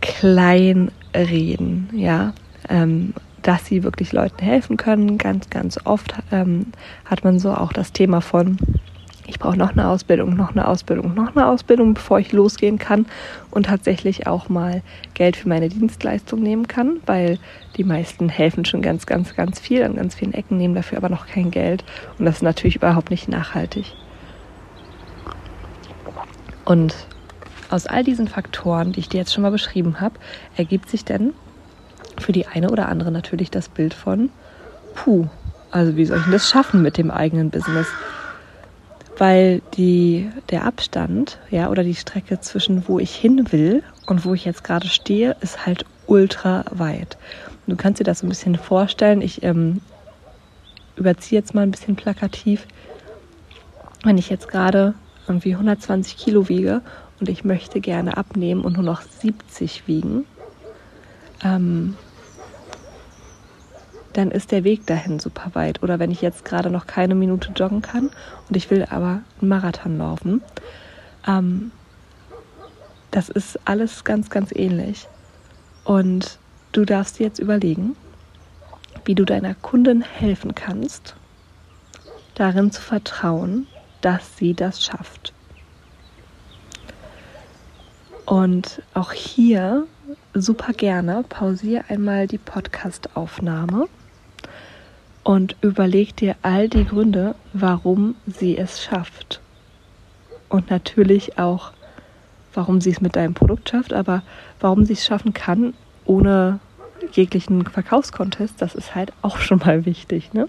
klein 0.01 0.91
reden, 1.15 1.89
ja. 1.93 2.33
Ähm, 2.69 3.13
dass 3.41 3.67
sie 3.67 3.83
wirklich 3.83 4.11
Leuten 4.11 4.43
helfen 4.43 4.75
können. 4.75 5.19
Ganz, 5.19 5.51
ganz 5.51 5.79
oft 5.83 6.15
ähm, 6.31 6.67
hat 7.05 7.23
man 7.23 7.37
so 7.37 7.53
auch 7.53 7.71
das 7.71 7.91
Thema 7.91 8.21
von, 8.21 8.57
ich 9.27 9.39
brauche 9.39 9.57
noch 9.57 9.71
eine 9.71 9.87
Ausbildung, 9.87 10.35
noch 10.35 10.51
eine 10.51 10.67
Ausbildung, 10.67 11.13
noch 11.13 11.35
eine 11.35 11.47
Ausbildung, 11.47 11.93
bevor 11.95 12.19
ich 12.19 12.31
losgehen 12.31 12.77
kann 12.77 13.05
und 13.51 13.65
tatsächlich 13.65 14.27
auch 14.27 14.49
mal 14.49 14.81
Geld 15.13 15.35
für 15.35 15.49
meine 15.49 15.69
Dienstleistung 15.69 16.41
nehmen 16.41 16.67
kann, 16.67 16.97
weil 17.05 17.39
die 17.77 17.83
meisten 17.83 18.29
helfen 18.29 18.65
schon 18.65 18.81
ganz, 18.81 19.05
ganz, 19.05 19.35
ganz 19.35 19.59
viel 19.59 19.83
an 19.83 19.95
ganz 19.95 20.15
vielen 20.15 20.33
Ecken, 20.33 20.57
nehmen 20.57 20.75
dafür 20.75 20.97
aber 20.97 21.09
noch 21.09 21.27
kein 21.27 21.51
Geld 21.51 21.83
und 22.19 22.25
das 22.25 22.37
ist 22.37 22.43
natürlich 22.43 22.75
überhaupt 22.75 23.09
nicht 23.09 23.27
nachhaltig. 23.27 23.93
Und 26.63 26.95
aus 27.69 27.87
all 27.87 28.03
diesen 28.03 28.27
Faktoren, 28.27 28.91
die 28.91 28.99
ich 28.99 29.09
dir 29.09 29.17
jetzt 29.17 29.33
schon 29.33 29.43
mal 29.43 29.51
beschrieben 29.51 30.01
habe, 30.01 30.15
ergibt 30.55 30.89
sich 30.89 31.03
dann 31.03 31.33
für 32.17 32.31
die 32.31 32.47
eine 32.47 32.69
oder 32.69 32.89
andere 32.89 33.11
natürlich 33.11 33.51
das 33.51 33.69
Bild 33.69 33.93
von, 33.93 34.29
puh, 34.93 35.27
also 35.71 35.97
wie 35.97 36.05
soll 36.05 36.17
ich 36.17 36.23
denn 36.23 36.33
das 36.33 36.49
schaffen 36.49 36.81
mit 36.81 36.97
dem 36.97 37.11
eigenen 37.11 37.49
Business? 37.49 37.87
Weil 39.17 39.61
die, 39.75 40.29
der 40.49 40.65
Abstand, 40.65 41.39
ja, 41.49 41.69
oder 41.69 41.83
die 41.83 41.95
Strecke 41.95 42.39
zwischen 42.41 42.87
wo 42.87 42.99
ich 42.99 43.15
hin 43.15 43.51
will 43.51 43.83
und 44.07 44.25
wo 44.25 44.33
ich 44.33 44.45
jetzt 44.45 44.63
gerade 44.63 44.87
stehe, 44.87 45.35
ist 45.41 45.65
halt 45.65 45.85
ultra 46.07 46.65
weit. 46.71 47.17
Du 47.67 47.75
kannst 47.75 47.99
dir 47.99 48.03
das 48.03 48.19
so 48.19 48.25
ein 48.25 48.29
bisschen 48.29 48.55
vorstellen. 48.55 49.21
Ich 49.21 49.43
ähm, 49.43 49.81
überziehe 50.95 51.39
jetzt 51.39 51.55
mal 51.55 51.61
ein 51.61 51.71
bisschen 51.71 51.95
plakativ. 51.95 52.67
Wenn 54.03 54.17
ich 54.17 54.29
jetzt 54.29 54.47
gerade 54.47 54.93
irgendwie 55.27 55.53
120 55.53 56.17
Kilo 56.17 56.47
wiege 56.49 56.81
und 57.19 57.29
ich 57.29 57.43
möchte 57.43 57.81
gerne 57.81 58.17
abnehmen 58.17 58.63
und 58.63 58.73
nur 58.73 58.83
noch 58.83 59.01
70 59.01 59.87
wiegen, 59.87 60.25
ähm, 61.43 61.95
dann 64.17 64.31
ist 64.31 64.51
der 64.51 64.63
Weg 64.63 64.85
dahin 64.85 65.19
super 65.19 65.51
weit. 65.53 65.83
Oder 65.83 65.99
wenn 65.99 66.11
ich 66.11 66.21
jetzt 66.21 66.45
gerade 66.45 66.69
noch 66.69 66.87
keine 66.87 67.15
Minute 67.15 67.51
joggen 67.53 67.81
kann 67.81 68.09
und 68.47 68.55
ich 68.55 68.71
will 68.71 68.85
aber 68.89 69.21
einen 69.41 69.49
Marathon 69.49 69.97
laufen, 69.97 70.41
ähm, 71.27 71.71
das 73.11 73.29
ist 73.29 73.59
alles 73.65 74.03
ganz, 74.03 74.29
ganz 74.29 74.51
ähnlich. 74.53 75.07
Und 75.83 76.39
du 76.71 76.85
darfst 76.85 77.19
dir 77.19 77.25
jetzt 77.25 77.39
überlegen, 77.39 77.95
wie 79.03 79.15
du 79.15 79.25
deiner 79.25 79.53
Kundin 79.53 80.01
helfen 80.01 80.55
kannst, 80.55 81.15
darin 82.35 82.71
zu 82.71 82.81
vertrauen, 82.81 83.67
dass 84.01 84.37
sie 84.37 84.53
das 84.53 84.83
schafft. 84.83 85.33
Und 88.25 88.81
auch 88.93 89.11
hier 89.11 89.85
super 90.33 90.73
gerne 90.73 91.23
pausiere 91.27 91.85
einmal 91.89 92.27
die 92.27 92.39
Podcast-Aufnahme 92.39 93.87
und 95.25 95.55
überleg 95.61 96.15
dir 96.15 96.35
all 96.43 96.69
die 96.69 96.85
Gründe, 96.85 97.33
warum 97.51 98.15
sie 98.27 98.59
es 98.59 98.83
schafft. 98.83 99.41
Und 100.49 100.69
natürlich 100.69 101.39
auch, 101.39 101.71
warum 102.53 102.79
sie 102.79 102.91
es 102.91 103.01
mit 103.01 103.15
deinem 103.15 103.33
Produkt 103.33 103.69
schafft, 103.69 103.91
aber 103.91 104.21
warum 104.59 104.85
sie 104.85 104.93
es 104.93 105.03
schaffen 105.03 105.33
kann, 105.33 105.73
ohne 106.05 106.59
jeglichen 107.11 107.65
Verkaufskontest, 107.65 108.61
das 108.61 108.75
ist 108.75 108.93
halt 108.93 109.13
auch 109.23 109.39
schon 109.39 109.57
mal 109.57 109.87
wichtig. 109.87 110.31
Ne? 110.33 110.47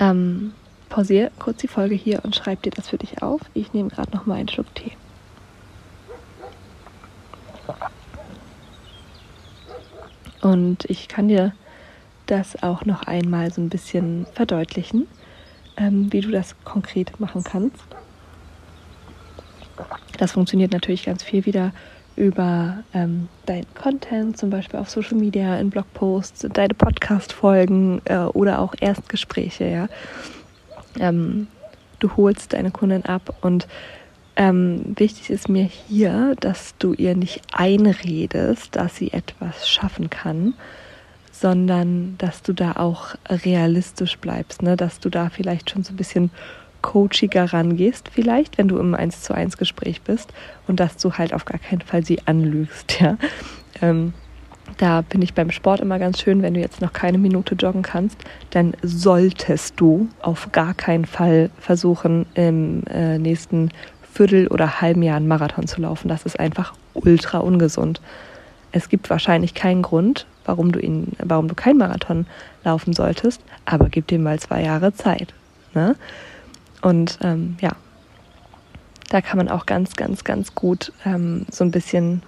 Ähm, 0.00 0.52
pausiere 0.88 1.30
kurz 1.38 1.58
die 1.58 1.68
Folge 1.68 1.94
hier 1.94 2.24
und 2.24 2.34
schreib 2.34 2.60
dir 2.62 2.72
das 2.72 2.88
für 2.88 2.98
dich 2.98 3.22
auf. 3.22 3.40
Ich 3.54 3.72
nehme 3.72 3.90
gerade 3.90 4.10
noch 4.10 4.26
mal 4.26 4.34
einen 4.34 4.48
Schluck 4.48 4.74
Tee. 4.74 4.96
Und 10.40 10.86
ich 10.86 11.06
kann 11.06 11.28
dir 11.28 11.52
das 12.30 12.62
auch 12.62 12.84
noch 12.84 13.02
einmal 13.02 13.52
so 13.52 13.60
ein 13.60 13.68
bisschen 13.68 14.26
verdeutlichen, 14.34 15.06
ähm, 15.76 16.12
wie 16.12 16.20
du 16.20 16.30
das 16.30 16.54
konkret 16.64 17.18
machen 17.20 17.44
kannst. 17.44 17.82
Das 20.18 20.32
funktioniert 20.32 20.72
natürlich 20.72 21.04
ganz 21.04 21.22
viel 21.22 21.46
wieder 21.46 21.72
über 22.16 22.84
ähm, 22.92 23.28
deinen 23.46 23.66
Content, 23.74 24.36
zum 24.36 24.50
Beispiel 24.50 24.78
auf 24.78 24.90
Social 24.90 25.16
Media, 25.16 25.58
in 25.58 25.70
Blogposts, 25.70 26.46
deine 26.52 26.74
Podcast-Folgen 26.74 28.02
äh, 28.04 28.18
oder 28.18 28.58
auch 28.58 28.74
Erstgespräche. 28.78 29.64
Ja? 29.64 29.88
Ähm, 30.98 31.46
du 31.98 32.16
holst 32.16 32.52
deine 32.52 32.70
Kunden 32.70 33.06
ab 33.06 33.34
und 33.40 33.66
ähm, 34.36 34.94
wichtig 34.96 35.30
ist 35.30 35.48
mir 35.48 35.64
hier, 35.64 36.34
dass 36.40 36.74
du 36.78 36.92
ihr 36.92 37.16
nicht 37.16 37.42
einredest, 37.52 38.76
dass 38.76 38.96
sie 38.96 39.12
etwas 39.12 39.68
schaffen 39.68 40.10
kann, 40.10 40.54
sondern 41.40 42.16
dass 42.18 42.42
du 42.42 42.52
da 42.52 42.72
auch 42.72 43.14
realistisch 43.28 44.18
bleibst, 44.18 44.62
ne? 44.62 44.76
dass 44.76 45.00
du 45.00 45.08
da 45.08 45.30
vielleicht 45.30 45.70
schon 45.70 45.82
so 45.82 45.94
ein 45.94 45.96
bisschen 45.96 46.30
coachiger 46.82 47.52
rangehst, 47.52 48.10
vielleicht, 48.12 48.58
wenn 48.58 48.68
du 48.68 48.78
im 48.78 48.94
1 48.94 49.22
zu 49.22 49.34
1 49.34 49.56
Gespräch 49.56 50.02
bist 50.02 50.32
und 50.66 50.80
dass 50.80 50.96
du 50.96 51.12
halt 51.14 51.32
auf 51.32 51.44
gar 51.44 51.58
keinen 51.58 51.80
Fall 51.80 52.04
sie 52.04 52.20
anlügst, 52.26 53.00
ja. 53.00 53.16
Ähm, 53.80 54.12
da 54.76 55.00
bin 55.02 55.20
ich 55.20 55.34
beim 55.34 55.50
Sport 55.50 55.80
immer 55.80 55.98
ganz 55.98 56.20
schön, 56.20 56.42
wenn 56.42 56.54
du 56.54 56.60
jetzt 56.60 56.80
noch 56.80 56.92
keine 56.92 57.18
Minute 57.18 57.54
joggen 57.54 57.82
kannst, 57.82 58.18
dann 58.50 58.74
solltest 58.82 59.80
du 59.80 60.08
auf 60.22 60.52
gar 60.52 60.74
keinen 60.74 61.06
Fall 61.06 61.50
versuchen, 61.58 62.26
im 62.34 62.84
äh, 62.84 63.18
nächsten 63.18 63.70
Viertel 64.12 64.46
oder 64.46 64.80
halben 64.80 65.02
Jahr 65.02 65.16
einen 65.16 65.28
Marathon 65.28 65.66
zu 65.66 65.80
laufen. 65.80 66.08
Das 66.08 66.24
ist 66.24 66.38
einfach 66.38 66.72
ultra 66.94 67.38
ungesund. 67.38 68.00
Es 68.72 68.88
gibt 68.88 69.10
wahrscheinlich 69.10 69.54
keinen 69.54 69.82
Grund, 69.82 70.26
warum 70.50 70.72
du 70.72 70.80
ihn, 70.80 71.12
warum 71.22 71.46
du 71.46 71.54
keinen 71.54 71.78
Marathon 71.78 72.26
laufen 72.64 72.92
solltest, 72.92 73.40
aber 73.64 73.88
gib 73.88 74.08
dir 74.08 74.18
mal 74.18 74.40
zwei 74.40 74.64
Jahre 74.64 74.92
Zeit. 74.92 75.32
Ne? 75.74 75.94
Und 76.82 77.18
ähm, 77.22 77.56
ja, 77.60 77.70
da 79.10 79.20
kann 79.20 79.38
man 79.38 79.48
auch 79.48 79.64
ganz, 79.64 79.94
ganz, 79.94 80.24
ganz 80.24 80.56
gut 80.56 80.92
ähm, 81.06 81.46
so 81.52 81.62
ein 81.62 81.70
bisschen 81.70 82.22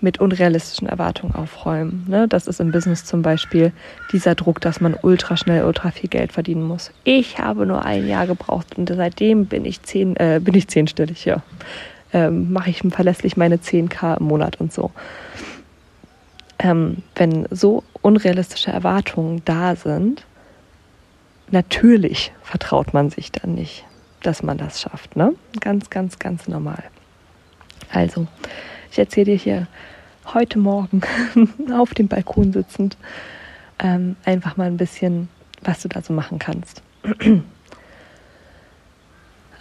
mit 0.00 0.18
unrealistischen 0.18 0.88
Erwartungen 0.88 1.34
aufräumen. 1.34 2.06
Ne? 2.08 2.26
Das 2.26 2.46
ist 2.46 2.60
im 2.60 2.70
Business 2.70 3.04
zum 3.04 3.20
Beispiel 3.20 3.72
dieser 4.12 4.34
Druck, 4.34 4.60
dass 4.62 4.80
man 4.80 4.96
ultra 5.02 5.36
schnell, 5.36 5.64
ultra 5.64 5.90
viel 5.90 6.08
Geld 6.08 6.32
verdienen 6.32 6.62
muss. 6.62 6.90
Ich 7.04 7.38
habe 7.38 7.66
nur 7.66 7.84
ein 7.84 8.08
Jahr 8.08 8.26
gebraucht 8.26 8.78
und 8.78 8.88
seitdem 8.88 9.44
bin 9.46 9.66
ich 9.66 9.82
zehn, 9.82 10.16
äh, 10.16 10.40
bin 10.42 10.54
ich 10.54 10.68
zehnstellig, 10.68 11.26
ja. 11.26 11.42
Ähm, 12.12 12.52
Mache 12.52 12.70
ich 12.70 12.82
verlässlich 12.88 13.36
meine 13.36 13.56
10k 13.56 14.20
im 14.20 14.26
Monat 14.26 14.60
und 14.60 14.72
so. 14.72 14.90
Ähm, 16.58 17.02
wenn 17.14 17.46
so 17.50 17.82
unrealistische 18.02 18.70
Erwartungen 18.70 19.42
da 19.44 19.76
sind, 19.76 20.24
natürlich 21.50 22.32
vertraut 22.42 22.94
man 22.94 23.10
sich 23.10 23.30
dann 23.30 23.54
nicht, 23.54 23.84
dass 24.22 24.42
man 24.42 24.58
das 24.58 24.80
schafft. 24.80 25.16
Ne? 25.16 25.34
Ganz, 25.60 25.90
ganz, 25.90 26.18
ganz 26.18 26.48
normal. 26.48 26.82
Also, 27.92 28.26
ich 28.90 28.98
erzähle 28.98 29.32
dir 29.32 29.36
hier 29.36 29.66
heute 30.32 30.58
Morgen 30.58 31.02
auf 31.72 31.94
dem 31.94 32.08
Balkon 32.08 32.52
sitzend 32.52 32.96
ähm, 33.78 34.16
einfach 34.24 34.56
mal 34.56 34.66
ein 34.66 34.76
bisschen, 34.76 35.28
was 35.62 35.82
du 35.82 35.88
da 35.88 36.02
so 36.02 36.12
machen 36.12 36.38
kannst. 36.38 36.82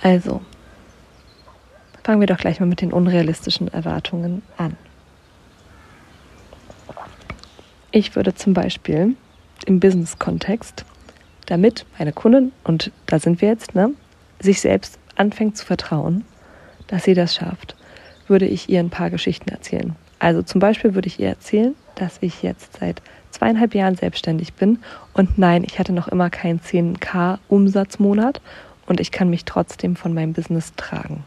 also, 0.01 0.41
fangen 2.03 2.19
wir 2.19 2.27
doch 2.27 2.37
gleich 2.37 2.59
mal 2.59 2.65
mit 2.65 2.81
den 2.81 2.93
unrealistischen 2.93 3.67
Erwartungen 3.67 4.41
an. 4.57 4.77
Ich 7.97 8.13
würde 8.13 8.35
zum 8.35 8.53
Beispiel 8.53 9.15
im 9.65 9.79
Business-Kontext 9.79 10.83
damit 11.45 11.85
meine 11.97 12.11
Kundin, 12.11 12.51
und 12.65 12.91
da 13.05 13.19
sind 13.19 13.39
wir 13.39 13.47
jetzt, 13.47 13.73
ne, 13.73 13.91
sich 14.41 14.59
selbst 14.59 14.99
anfängt 15.15 15.55
zu 15.55 15.65
vertrauen, 15.65 16.25
dass 16.87 17.05
sie 17.05 17.13
das 17.13 17.35
schafft, 17.35 17.77
würde 18.27 18.47
ich 18.47 18.67
ihr 18.67 18.81
ein 18.81 18.89
paar 18.89 19.09
Geschichten 19.11 19.47
erzählen. 19.47 19.95
Also 20.19 20.41
zum 20.41 20.59
Beispiel 20.59 20.93
würde 20.93 21.07
ich 21.07 21.21
ihr 21.21 21.29
erzählen, 21.29 21.73
dass 21.95 22.17
ich 22.19 22.43
jetzt 22.43 22.79
seit 22.81 23.01
zweieinhalb 23.31 23.73
Jahren 23.73 23.95
selbstständig 23.95 24.55
bin 24.55 24.79
und 25.13 25.37
nein, 25.37 25.63
ich 25.63 25.79
hatte 25.79 25.93
noch 25.93 26.09
immer 26.09 26.29
keinen 26.29 26.59
10k 26.59 27.37
Umsatzmonat 27.47 28.41
und 28.87 28.99
ich 28.99 29.13
kann 29.13 29.29
mich 29.29 29.45
trotzdem 29.45 29.95
von 29.95 30.13
meinem 30.13 30.33
Business 30.33 30.73
tragen. 30.75 31.23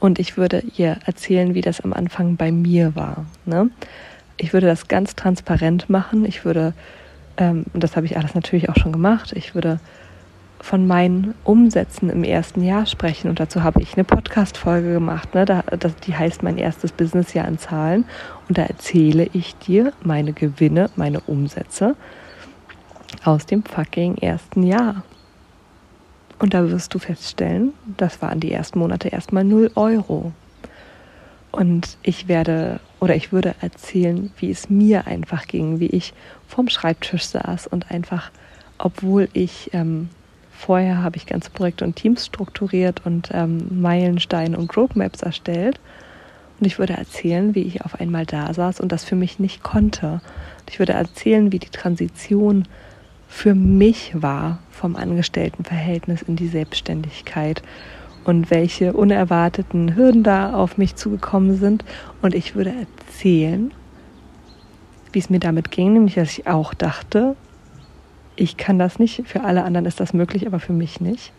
Und 0.00 0.18
ich 0.18 0.36
würde 0.36 0.64
ihr 0.76 0.98
erzählen, 1.06 1.54
wie 1.54 1.60
das 1.60 1.80
am 1.80 1.92
Anfang 1.92 2.34
bei 2.34 2.50
mir 2.50 2.96
war. 2.96 3.24
Ne? 3.44 3.70
Ich 4.36 4.52
würde 4.52 4.66
das 4.66 4.88
ganz 4.88 5.14
transparent 5.16 5.88
machen. 5.88 6.24
Ich 6.24 6.44
würde 6.44 6.74
ähm, 7.36 7.64
und 7.72 7.82
das 7.82 7.96
habe 7.96 8.06
ich 8.06 8.16
alles 8.16 8.34
natürlich 8.34 8.68
auch 8.68 8.76
schon 8.76 8.92
gemacht, 8.92 9.32
ich 9.34 9.54
würde 9.54 9.80
von 10.60 10.86
meinen 10.86 11.34
Umsätzen 11.44 12.08
im 12.08 12.24
ersten 12.24 12.64
Jahr 12.64 12.86
sprechen. 12.86 13.28
Und 13.28 13.38
dazu 13.38 13.62
habe 13.62 13.82
ich 13.82 13.94
eine 13.94 14.04
Podcast-Folge 14.04 14.94
gemacht, 14.94 15.34
ne? 15.34 15.44
da, 15.44 15.62
das, 15.62 15.94
die 15.96 16.16
heißt 16.16 16.42
Mein 16.42 16.56
erstes 16.56 16.92
Businessjahr 16.92 17.46
in 17.46 17.58
Zahlen. 17.58 18.04
Und 18.48 18.56
da 18.56 18.62
erzähle 18.62 19.28
ich 19.32 19.54
dir 19.56 19.92
meine 20.02 20.32
Gewinne, 20.32 20.90
meine 20.96 21.20
Umsätze 21.20 21.94
aus 23.22 23.44
dem 23.44 23.64
fucking 23.64 24.16
ersten 24.16 24.62
Jahr. 24.62 25.04
Und 26.38 26.54
da 26.54 26.68
wirst 26.70 26.94
du 26.94 26.98
feststellen, 26.98 27.72
das 27.96 28.20
waren 28.22 28.40
die 28.40 28.50
ersten 28.50 28.78
Monate 28.78 29.08
erstmal 29.08 29.44
0 29.44 29.70
Euro. 29.74 30.32
Und 31.56 31.96
ich 32.02 32.28
werde 32.28 32.80
oder 33.00 33.16
ich 33.16 33.32
würde 33.32 33.54
erzählen, 33.62 34.30
wie 34.36 34.50
es 34.50 34.68
mir 34.68 35.06
einfach 35.06 35.46
ging, 35.46 35.80
wie 35.80 35.86
ich 35.86 36.12
vorm 36.46 36.68
Schreibtisch 36.68 37.24
saß 37.24 37.66
und 37.66 37.90
einfach, 37.90 38.30
obwohl 38.76 39.30
ich 39.32 39.70
ähm, 39.72 40.10
vorher 40.50 41.02
habe 41.02 41.16
ich 41.16 41.24
ganze 41.24 41.48
Projekte 41.48 41.86
und 41.86 41.96
Teams 41.96 42.26
strukturiert 42.26 43.06
und 43.06 43.30
ähm, 43.32 43.68
Meilensteine 43.70 44.58
und 44.58 44.76
Roadmaps 44.76 45.22
erstellt. 45.22 45.80
Und 46.60 46.66
ich 46.66 46.78
würde 46.78 46.92
erzählen, 46.92 47.54
wie 47.54 47.62
ich 47.62 47.82
auf 47.86 47.98
einmal 48.00 48.26
da 48.26 48.52
saß 48.52 48.80
und 48.80 48.92
das 48.92 49.04
für 49.04 49.16
mich 49.16 49.38
nicht 49.38 49.62
konnte. 49.62 50.20
Ich 50.68 50.78
würde 50.78 50.92
erzählen, 50.92 51.52
wie 51.52 51.58
die 51.58 51.70
Transition 51.70 52.68
für 53.28 53.54
mich 53.54 54.12
war 54.14 54.58
vom 54.70 54.94
Angestelltenverhältnis 54.94 56.20
in 56.20 56.36
die 56.36 56.48
Selbstständigkeit 56.48 57.62
und 58.26 58.50
welche 58.50 58.92
unerwarteten 58.92 59.94
Hürden 59.94 60.24
da 60.24 60.52
auf 60.52 60.78
mich 60.78 60.96
zugekommen 60.96 61.56
sind. 61.56 61.84
Und 62.22 62.34
ich 62.34 62.56
würde 62.56 62.72
erzählen, 62.72 63.72
wie 65.12 65.20
es 65.20 65.30
mir 65.30 65.38
damit 65.38 65.70
ging, 65.70 65.92
nämlich 65.92 66.16
dass 66.16 66.36
ich 66.36 66.48
auch 66.48 66.74
dachte, 66.74 67.36
ich 68.34 68.56
kann 68.56 68.80
das 68.80 68.98
nicht, 68.98 69.22
für 69.26 69.44
alle 69.44 69.62
anderen 69.62 69.86
ist 69.86 70.00
das 70.00 70.12
möglich, 70.12 70.46
aber 70.46 70.58
für 70.58 70.72
mich 70.72 71.00
nicht. 71.00 71.32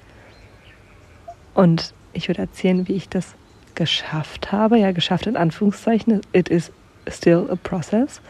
Und 1.53 1.93
ich 2.13 2.29
würde 2.29 2.41
erzählen, 2.41 2.87
wie 2.87 2.93
ich 2.93 3.09
das 3.09 3.35
geschafft 3.75 4.53
habe, 4.53 4.79
ja, 4.79 4.93
geschafft 4.93 5.27
in 5.27 5.35
Anführungszeichen, 5.35 6.21
it 6.31 6.47
is 6.47 6.71
still 7.09 7.47
a 7.51 7.55
process. 7.55 8.21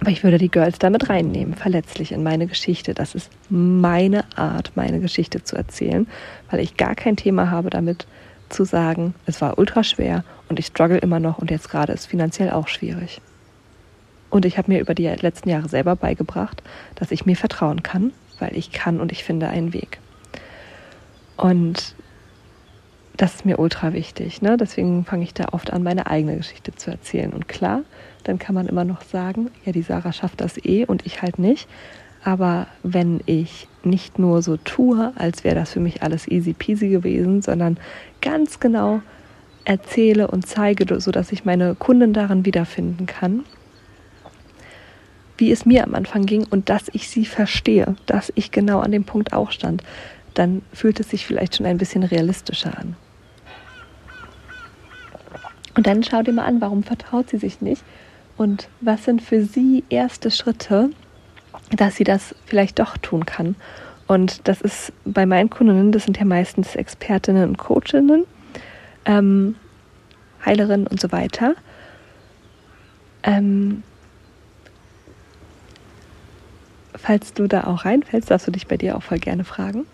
Aber 0.00 0.10
ich 0.10 0.24
würde 0.24 0.38
die 0.38 0.50
Girls 0.50 0.78
damit 0.78 1.10
reinnehmen, 1.10 1.54
verletzlich 1.54 2.12
in 2.12 2.22
meine 2.22 2.46
Geschichte. 2.46 2.94
Das 2.94 3.14
ist 3.14 3.30
meine 3.50 4.24
Art, 4.36 4.72
meine 4.74 4.98
Geschichte 4.98 5.44
zu 5.44 5.56
erzählen, 5.56 6.06
weil 6.50 6.60
ich 6.60 6.78
gar 6.78 6.94
kein 6.94 7.16
Thema 7.16 7.50
habe 7.50 7.68
damit 7.68 8.06
zu 8.48 8.64
sagen, 8.64 9.14
es 9.26 9.40
war 9.40 9.58
ultra 9.58 9.84
schwer 9.84 10.24
und 10.48 10.58
ich 10.58 10.66
struggle 10.66 10.98
immer 10.98 11.20
noch 11.20 11.38
und 11.38 11.50
jetzt 11.50 11.70
gerade 11.70 11.92
ist 11.92 12.06
finanziell 12.06 12.50
auch 12.50 12.66
schwierig. 12.66 13.20
Und 14.30 14.44
ich 14.44 14.58
habe 14.58 14.72
mir 14.72 14.80
über 14.80 14.94
die 14.94 15.06
letzten 15.06 15.50
Jahre 15.50 15.68
selber 15.68 15.96
beigebracht, 15.96 16.62
dass 16.94 17.10
ich 17.10 17.26
mir 17.26 17.36
vertrauen 17.36 17.82
kann, 17.82 18.12
weil 18.38 18.56
ich 18.56 18.72
kann 18.72 19.00
und 19.00 19.12
ich 19.12 19.24
finde 19.24 19.48
einen 19.48 19.72
Weg. 19.72 19.98
Und 21.36 21.94
das 23.16 23.34
ist 23.34 23.44
mir 23.44 23.58
ultra 23.58 23.92
wichtig. 23.92 24.40
Ne? 24.40 24.56
Deswegen 24.56 25.04
fange 25.04 25.24
ich 25.24 25.34
da 25.34 25.48
oft 25.52 25.72
an, 25.72 25.82
meine 25.82 26.06
eigene 26.06 26.36
Geschichte 26.36 26.74
zu 26.74 26.90
erzählen. 26.90 27.32
Und 27.32 27.48
klar, 27.48 27.82
dann 28.22 28.38
kann 28.38 28.54
man 28.54 28.66
immer 28.66 28.84
noch 28.84 29.02
sagen, 29.02 29.50
ja, 29.64 29.72
die 29.72 29.82
Sarah 29.82 30.12
schafft 30.12 30.40
das 30.40 30.56
eh 30.64 30.84
und 30.84 31.06
ich 31.06 31.22
halt 31.22 31.38
nicht. 31.38 31.68
Aber 32.22 32.66
wenn 32.82 33.20
ich 33.26 33.66
nicht 33.82 34.18
nur 34.18 34.42
so 34.42 34.56
tue, 34.58 35.12
als 35.16 35.42
wäre 35.42 35.54
das 35.54 35.72
für 35.72 35.80
mich 35.80 36.02
alles 36.02 36.28
easy 36.28 36.52
peasy 36.52 36.88
gewesen, 36.88 37.40
sondern 37.40 37.78
ganz 38.20 38.60
genau 38.60 39.00
erzähle 39.64 40.28
und 40.28 40.46
zeige, 40.46 41.00
sodass 41.00 41.32
ich 41.32 41.44
meine 41.44 41.74
Kunden 41.74 42.12
darin 42.12 42.44
wiederfinden 42.44 43.06
kann, 43.06 43.44
wie 45.38 45.50
es 45.50 45.64
mir 45.64 45.84
am 45.84 45.94
Anfang 45.94 46.26
ging 46.26 46.46
und 46.50 46.68
dass 46.68 46.90
ich 46.92 47.08
sie 47.08 47.24
verstehe, 47.24 47.96
dass 48.06 48.30
ich 48.34 48.50
genau 48.50 48.80
an 48.80 48.92
dem 48.92 49.04
Punkt 49.04 49.32
auch 49.32 49.50
stand, 49.50 49.82
dann 50.34 50.62
fühlt 50.72 51.00
es 51.00 51.10
sich 51.10 51.26
vielleicht 51.26 51.56
schon 51.56 51.66
ein 51.66 51.78
bisschen 51.78 52.02
realistischer 52.02 52.76
an. 52.78 52.96
Und 55.74 55.86
dann 55.86 56.02
schau 56.02 56.22
dir 56.22 56.32
mal 56.32 56.44
an, 56.44 56.60
warum 56.60 56.82
vertraut 56.82 57.30
sie 57.30 57.38
sich 57.38 57.62
nicht 57.62 57.82
und 58.40 58.70
was 58.80 59.04
sind 59.04 59.20
für 59.20 59.44
sie 59.44 59.84
erste 59.90 60.30
Schritte, 60.30 60.88
dass 61.76 61.96
sie 61.96 62.04
das 62.04 62.34
vielleicht 62.46 62.78
doch 62.78 62.96
tun 62.96 63.26
kann. 63.26 63.54
Und 64.06 64.48
das 64.48 64.62
ist 64.62 64.94
bei 65.04 65.26
meinen 65.26 65.50
Kundinnen, 65.50 65.92
das 65.92 66.04
sind 66.04 66.16
ja 66.16 66.24
meistens 66.24 66.74
Expertinnen 66.74 67.50
und 67.50 67.58
Coachinnen, 67.58 68.24
ähm, 69.04 69.56
Heilerinnen 70.42 70.86
und 70.86 70.98
so 70.98 71.12
weiter. 71.12 71.54
Ähm, 73.22 73.82
falls 76.94 77.34
du 77.34 77.46
da 77.46 77.64
auch 77.64 77.84
reinfällst, 77.84 78.30
darfst 78.30 78.46
du 78.46 78.52
dich 78.52 78.66
bei 78.66 78.78
dir 78.78 78.96
auch 78.96 79.02
voll 79.02 79.18
gerne 79.18 79.44
fragen. 79.44 79.84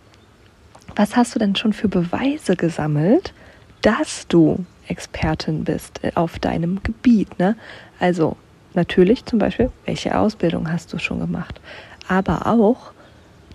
Was 0.94 1.16
hast 1.16 1.34
du 1.34 1.40
denn 1.40 1.56
schon 1.56 1.72
für 1.72 1.88
Beweise 1.88 2.54
gesammelt, 2.54 3.34
dass 3.82 4.28
du 4.28 4.64
Expertin 4.88 5.64
bist 5.64 6.02
äh, 6.02 6.12
auf 6.14 6.38
deinem 6.38 6.82
Gebiet. 6.82 7.38
Ne? 7.38 7.56
Also 7.98 8.36
natürlich 8.74 9.24
zum 9.24 9.38
Beispiel, 9.38 9.70
welche 9.84 10.18
Ausbildung 10.18 10.70
hast 10.70 10.92
du 10.92 10.98
schon 10.98 11.20
gemacht, 11.20 11.60
aber 12.08 12.46
auch 12.46 12.92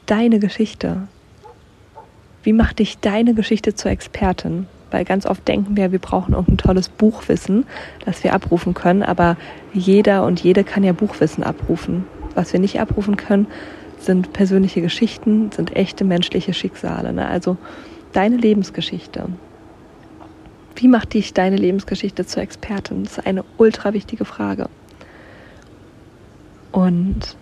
deine 0.06 0.40
Geschichte. 0.40 1.08
Wie 2.44 2.54
macht 2.54 2.80
dich 2.80 3.00
deine 3.00 3.34
Geschichte 3.34 3.76
zur 3.76 3.92
Expertin? 3.92 4.68
Weil 4.90 5.06
ganz 5.06 5.26
oft 5.26 5.48
denken 5.48 5.78
wir, 5.78 5.92
wir 5.92 6.00
brauchen 6.00 6.34
irgendein 6.34 6.58
tolles 6.58 6.90
Buchwissen, 6.90 7.66
das 8.04 8.24
wir 8.24 8.34
abrufen 8.34 8.74
können, 8.74 9.04
aber 9.04 9.38
jeder 9.74 10.26
und 10.26 10.42
jede 10.42 10.64
kann 10.66 10.84
ja 10.84 10.92
Buchwissen 10.92 11.44
abrufen. 11.44 12.06
Was 12.36 12.52
wir 12.52 12.60
nicht 12.60 12.80
abrufen 12.80 13.16
können, 13.16 13.48
sind 14.00 14.34
persönliche 14.34 14.82
Geschichten, 14.82 15.52
sind 15.52 15.76
echte 15.76 16.04
menschliche 16.04 16.54
Schicksale. 16.54 17.14
Ne? 17.14 17.28
Also 17.28 17.58
deine 18.12 18.36
Lebensgeschichte. 18.36 19.28
Wie 20.76 20.88
macht 20.88 21.14
dich 21.14 21.34
deine 21.34 21.58
Lebensgeschichte 21.58 22.26
zur 22.26 22.44
Expertin? 22.44 23.04
Das 23.04 23.18
ist 23.18 23.26
eine 23.26 23.44
ultra 23.58 23.94
wichtige 23.94 24.26
Frage. 24.26 24.70
Und 26.72 27.36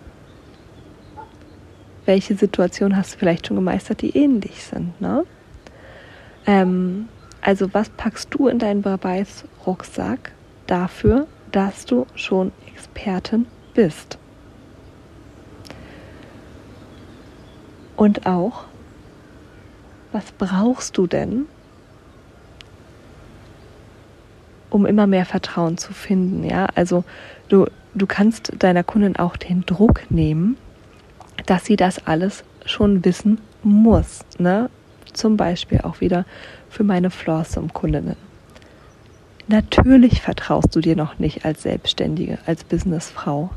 welche 2.04 2.34
Situation 2.34 2.96
hast 2.96 3.14
du 3.14 3.18
vielleicht 3.18 3.46
schon 3.46 3.56
gemeistert, 3.56 4.02
die 4.02 4.16
ähnlich 4.16 4.64
sind? 4.64 5.00
Ne? 5.00 5.24
Ähm, 6.46 7.08
also 7.40 7.72
was 7.72 7.88
packst 7.90 8.34
du 8.34 8.48
in 8.48 8.58
deinen 8.58 8.82
Beweisrucksack 8.82 10.32
dafür, 10.66 11.26
dass 11.52 11.86
du 11.86 12.06
schon 12.14 12.52
Expertin 12.66 13.46
bist? 13.74 14.18
Und 17.96 18.26
auch, 18.26 18.64
was 20.10 20.32
brauchst 20.32 20.96
du 20.96 21.06
denn, 21.06 21.46
um 24.70 24.86
immer 24.86 25.06
mehr 25.06 25.26
Vertrauen 25.26 25.76
zu 25.76 25.92
finden. 25.92 26.44
Ja, 26.44 26.66
also 26.74 27.04
du, 27.48 27.66
du 27.94 28.06
kannst 28.06 28.52
deiner 28.58 28.84
Kundin 28.84 29.16
auch 29.16 29.36
den 29.36 29.66
Druck 29.66 30.10
nehmen, 30.10 30.56
dass 31.46 31.64
sie 31.64 31.76
das 31.76 32.06
alles 32.06 32.44
schon 32.64 33.04
wissen 33.04 33.38
muss. 33.62 34.20
Ne? 34.38 34.70
Zum 35.12 35.36
Beispiel 35.36 35.80
auch 35.82 36.00
wieder 36.00 36.24
für 36.68 36.84
meine 36.84 37.10
Flawsome-Kundinnen. 37.10 38.16
Natürlich 39.48 40.22
vertraust 40.22 40.74
du 40.76 40.80
dir 40.80 40.94
noch 40.94 41.18
nicht 41.18 41.44
als 41.44 41.62
Selbstständige, 41.62 42.38
als 42.46 42.62
Businessfrau. 42.62 43.50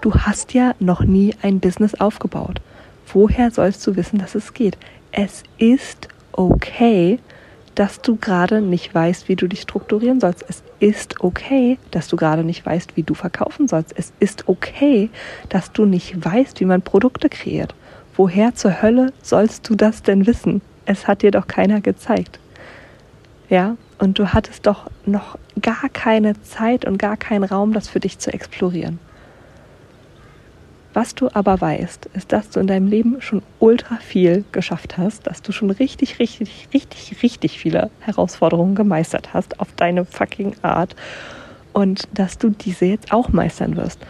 Du 0.00 0.14
hast 0.14 0.54
ja 0.54 0.74
noch 0.78 1.02
nie 1.02 1.34
ein 1.42 1.58
Business 1.58 1.94
aufgebaut. 1.96 2.60
Woher 3.12 3.50
sollst 3.50 3.84
du 3.86 3.96
wissen, 3.96 4.20
dass 4.20 4.36
es 4.36 4.54
geht? 4.54 4.78
Es 5.10 5.42
ist 5.58 6.08
okay, 6.32 7.18
dass 7.74 8.00
du 8.00 8.16
gerade 8.16 8.60
nicht 8.60 8.94
weißt, 8.94 9.28
wie 9.28 9.36
du 9.36 9.46
dich 9.46 9.62
strukturieren 9.62 10.20
sollst. 10.20 10.44
Es 10.48 10.62
ist 10.80 11.20
okay, 11.20 11.78
dass 11.90 12.08
du 12.08 12.16
gerade 12.16 12.44
nicht 12.44 12.64
weißt, 12.64 12.96
wie 12.96 13.02
du 13.02 13.14
verkaufen 13.14 13.68
sollst. 13.68 13.94
Es 13.96 14.12
ist 14.20 14.48
okay, 14.48 15.10
dass 15.48 15.72
du 15.72 15.84
nicht 15.84 16.24
weißt, 16.24 16.60
wie 16.60 16.64
man 16.64 16.82
Produkte 16.82 17.28
kreiert. 17.28 17.74
Woher 18.16 18.54
zur 18.54 18.82
Hölle 18.82 19.12
sollst 19.22 19.68
du 19.68 19.74
das 19.74 20.02
denn 20.02 20.26
wissen? 20.26 20.60
Es 20.84 21.06
hat 21.06 21.22
dir 21.22 21.30
doch 21.30 21.46
keiner 21.46 21.80
gezeigt. 21.80 22.38
Ja, 23.48 23.76
und 23.98 24.18
du 24.18 24.32
hattest 24.32 24.66
doch 24.66 24.90
noch 25.06 25.38
gar 25.60 25.88
keine 25.92 26.40
Zeit 26.42 26.84
und 26.84 26.98
gar 26.98 27.16
keinen 27.16 27.44
Raum, 27.44 27.72
das 27.72 27.88
für 27.88 28.00
dich 28.00 28.18
zu 28.18 28.32
explorieren. 28.32 28.98
Was 30.92 31.14
du 31.14 31.28
aber 31.32 31.60
weißt, 31.60 32.06
ist, 32.14 32.32
dass 32.32 32.50
du 32.50 32.58
in 32.58 32.66
deinem 32.66 32.88
Leben 32.88 33.20
schon 33.20 33.42
ultra 33.60 33.96
viel 33.96 34.44
geschafft 34.50 34.98
hast, 34.98 35.26
dass 35.26 35.40
du 35.40 35.52
schon 35.52 35.70
richtig, 35.70 36.18
richtig, 36.18 36.68
richtig, 36.74 37.22
richtig 37.22 37.58
viele 37.60 37.90
Herausforderungen 38.00 38.74
gemeistert 38.74 39.32
hast 39.32 39.60
auf 39.60 39.72
deine 39.76 40.04
fucking 40.04 40.56
Art 40.62 40.96
und 41.72 42.08
dass 42.12 42.38
du 42.38 42.50
diese 42.50 42.86
jetzt 42.86 43.12
auch 43.12 43.28
meistern 43.28 43.76
wirst. 43.76 44.00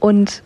Und 0.00 0.42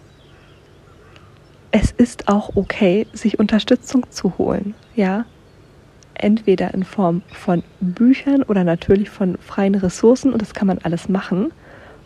es 1.71 1.93
ist 1.93 2.29
auch 2.29 2.57
okay, 2.57 3.07
sich 3.13 3.39
Unterstützung 3.39 4.11
zu 4.11 4.39
holen, 4.39 4.75
ja. 4.97 5.25
Entweder 6.15 6.75
in 6.75 6.85
Form 6.85 7.23
von 7.33 7.63
Büchern 7.81 8.43
oder 8.43 8.65
natürlich 8.65 9.09
von 9.09 9.39
freien 9.39 9.77
Ressourcen 9.77 10.33
und 10.33 10.43
das 10.43 10.53
kann 10.53 10.67
man 10.67 10.79
alles 10.79 11.09
machen. 11.09 11.53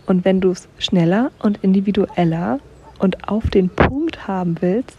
Und 0.07 0.25
wenn 0.25 0.41
du 0.41 0.51
es 0.51 0.69
schneller 0.79 1.33
und 1.41 1.65
individueller 1.65 2.61
und 3.05 3.29
auf 3.29 3.51
den 3.51 3.69
Punkt 3.69 4.27
haben 4.27 4.57
willst, 4.61 4.97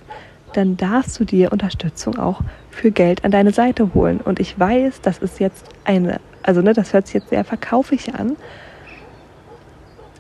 dann 0.54 0.78
darfst 0.78 1.20
du 1.20 1.26
dir 1.26 1.52
Unterstützung 1.52 2.18
auch 2.18 2.42
für 2.72 2.92
Geld 2.92 3.26
an 3.26 3.32
deine 3.32 3.52
Seite 3.52 3.94
holen. 3.94 4.22
Und 4.22 4.40
ich 4.40 4.58
weiß, 4.58 5.02
das 5.02 5.18
ist 5.18 5.40
jetzt 5.40 5.68
eine, 5.84 6.22
also 6.44 6.62
ne, 6.62 6.74
das 6.74 6.94
hört 6.94 7.08
sich 7.08 7.16
jetzt 7.16 7.30
sehr 7.30 7.44
verkaufig 7.44 8.14
an, 8.14 8.38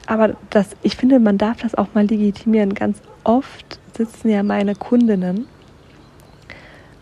aber 0.08 0.36
das, 0.50 0.70
ich 0.84 0.96
finde, 0.96 1.20
man 1.20 1.38
darf 1.38 1.62
das 1.62 1.76
auch 1.76 1.88
mal 1.94 2.06
legitimieren. 2.06 2.74
Ganz 2.74 3.00
oft 3.24 3.80
sitzen 3.96 4.30
ja 4.30 4.44
meine 4.44 4.76
Kundinnen 4.76 5.48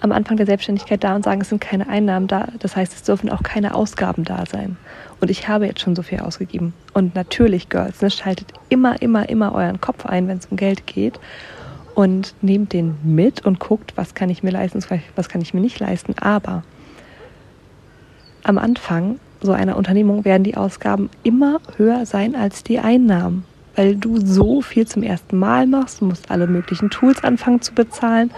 am 0.03 0.11
Anfang 0.11 0.35
der 0.35 0.45
Selbstständigkeit 0.45 1.01
da 1.01 1.15
und 1.15 1.23
sagen, 1.23 1.39
es 1.39 1.49
sind 1.49 1.61
keine 1.61 1.87
Einnahmen 1.87 2.27
da. 2.27 2.49
Das 2.59 2.75
heißt, 2.75 2.93
es 2.93 3.03
dürfen 3.03 3.29
auch 3.29 3.41
keine 3.41 3.73
Ausgaben 3.73 4.25
da 4.25 4.45
sein. 4.45 4.75
Und 5.21 5.31
ich 5.31 5.47
habe 5.47 5.65
jetzt 5.65 5.79
schon 5.79 5.95
so 5.95 6.01
viel 6.01 6.19
ausgegeben. 6.19 6.73
Und 6.93 7.15
natürlich, 7.15 7.69
Girls, 7.69 8.01
ne, 8.01 8.11
schaltet 8.11 8.51
immer, 8.67 9.01
immer, 9.01 9.29
immer 9.29 9.55
euren 9.55 9.79
Kopf 9.79 10.05
ein, 10.05 10.27
wenn 10.27 10.39
es 10.39 10.47
um 10.47 10.57
Geld 10.57 10.85
geht. 10.87 11.21
Und 11.95 12.35
nehmt 12.41 12.73
den 12.73 12.97
mit 13.03 13.45
und 13.45 13.59
guckt, 13.59 13.93
was 13.95 14.13
kann 14.13 14.29
ich 14.29 14.43
mir 14.43 14.49
leisten, 14.49 14.83
was 15.15 15.29
kann 15.29 15.41
ich 15.41 15.53
mir 15.53 15.61
nicht 15.61 15.79
leisten. 15.79 16.15
Aber 16.19 16.63
am 18.43 18.57
Anfang 18.57 19.19
so 19.39 19.53
einer 19.53 19.77
Unternehmung 19.77 20.25
werden 20.25 20.43
die 20.43 20.57
Ausgaben 20.57 21.09
immer 21.23 21.61
höher 21.77 22.05
sein 22.05 22.35
als 22.35 22.63
die 22.63 22.79
Einnahmen, 22.79 23.45
weil 23.77 23.95
du 23.95 24.19
so 24.19 24.61
viel 24.61 24.85
zum 24.85 25.01
ersten 25.01 25.39
Mal 25.39 25.65
machst. 25.65 26.01
Du 26.01 26.05
musst 26.05 26.29
alle 26.29 26.47
möglichen 26.47 26.89
Tools 26.89 27.23
anfangen 27.23 27.61
zu 27.61 27.73
bezahlen 27.73 28.31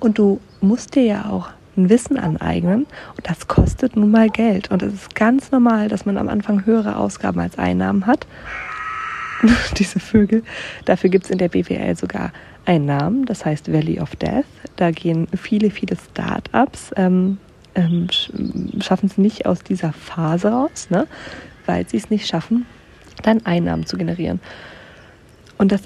und 0.00 0.16
du 0.16 0.40
musst 0.62 0.94
dir 0.94 1.04
ja 1.04 1.26
auch 1.26 1.48
ein 1.76 1.88
Wissen 1.88 2.18
aneignen 2.18 2.86
und 3.16 3.30
das 3.30 3.48
kostet 3.48 3.96
nun 3.96 4.10
mal 4.10 4.28
Geld. 4.28 4.70
Und 4.70 4.82
es 4.82 4.92
ist 4.92 5.14
ganz 5.14 5.50
normal, 5.50 5.88
dass 5.88 6.04
man 6.04 6.18
am 6.18 6.28
Anfang 6.28 6.66
höhere 6.66 6.96
Ausgaben 6.96 7.40
als 7.40 7.58
Einnahmen 7.58 8.06
hat. 8.06 8.26
Diese 9.78 9.98
Vögel. 9.98 10.42
Dafür 10.84 11.10
gibt 11.10 11.24
es 11.24 11.30
in 11.30 11.38
der 11.38 11.48
BWL 11.48 11.96
sogar 11.96 12.32
einen 12.64 12.86
Namen, 12.86 13.24
das 13.24 13.44
heißt 13.44 13.72
Valley 13.72 14.00
of 14.00 14.14
Death. 14.16 14.44
Da 14.76 14.90
gehen 14.90 15.26
viele, 15.36 15.70
viele 15.70 15.96
Start-ups, 15.96 16.92
ähm, 16.96 17.38
ähm, 17.74 18.06
schaffen 18.80 19.06
es 19.06 19.18
nicht 19.18 19.46
aus 19.46 19.64
dieser 19.64 19.92
Phase 19.92 20.50
raus, 20.50 20.88
ne? 20.90 21.06
weil 21.66 21.88
sie 21.88 21.96
es 21.96 22.10
nicht 22.10 22.26
schaffen, 22.28 22.66
dann 23.22 23.44
Einnahmen 23.46 23.86
zu 23.86 23.96
generieren. 23.96 24.40
Und 25.58 25.72
das 25.72 25.82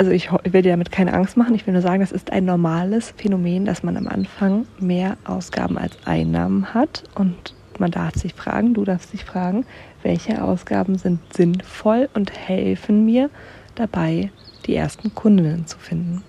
also 0.00 0.12
ich, 0.12 0.30
will 0.32 0.62
dir 0.62 0.72
damit 0.72 0.90
keine 0.90 1.12
Angst 1.12 1.36
machen. 1.36 1.54
Ich 1.54 1.66
will 1.66 1.74
nur 1.74 1.82
sagen, 1.82 2.00
das 2.00 2.10
ist 2.10 2.32
ein 2.32 2.46
normales 2.46 3.12
Phänomen, 3.18 3.66
dass 3.66 3.82
man 3.82 3.98
am 3.98 4.08
Anfang 4.08 4.66
mehr 4.78 5.18
Ausgaben 5.24 5.76
als 5.76 5.94
Einnahmen 6.06 6.72
hat. 6.72 7.04
Und 7.14 7.54
man 7.78 7.90
darf 7.90 8.14
sich 8.14 8.32
fragen, 8.32 8.72
du 8.72 8.86
darfst 8.86 9.12
dich 9.12 9.26
fragen, 9.26 9.66
welche 10.02 10.42
Ausgaben 10.42 10.96
sind 10.96 11.20
sinnvoll 11.34 12.08
und 12.14 12.32
helfen 12.32 13.04
mir 13.04 13.28
dabei, 13.74 14.32
die 14.64 14.74
ersten 14.74 15.14
Kundinnen 15.14 15.66
zu 15.66 15.78
finden. 15.78 16.22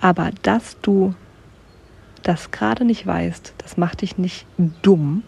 Aber 0.00 0.30
dass 0.42 0.80
du 0.82 1.12
das 2.22 2.52
gerade 2.52 2.84
nicht 2.84 3.04
weißt, 3.04 3.54
das 3.58 3.76
macht 3.76 4.02
dich 4.02 4.16
nicht 4.16 4.46
dumm. 4.82 5.24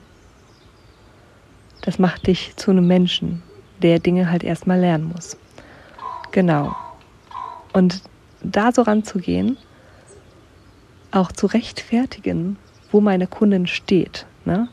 Das 1.80 1.98
macht 1.98 2.28
dich 2.28 2.54
zu 2.54 2.70
einem 2.70 2.86
Menschen, 2.86 3.42
der 3.82 3.98
Dinge 3.98 4.30
halt 4.30 4.44
erstmal 4.44 4.78
lernen 4.78 5.10
muss. 5.12 5.36
Genau. 6.32 6.74
Und 7.72 8.02
da 8.42 8.72
so 8.72 8.82
ranzugehen, 8.82 9.56
auch 11.10 11.30
zu 11.30 11.46
rechtfertigen, 11.46 12.56
wo 12.90 13.00
meine 13.00 13.26
Kundin 13.26 13.66
steht. 13.66 14.26
Ne? 14.44 14.68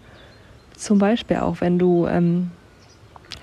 Zum 0.76 1.00
Beispiel 1.00 1.38
auch, 1.38 1.62
wenn 1.62 1.78
du 1.78 2.08
ähm, 2.08 2.52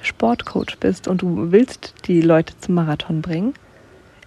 Sportcoach 0.02 0.78
bist 0.80 1.08
und 1.08 1.22
du 1.22 1.52
willst 1.52 1.94
die 2.06 2.20
Leute 2.20 2.54
zum 2.60 2.74
Marathon 2.74 3.22
bringen. 3.22 3.54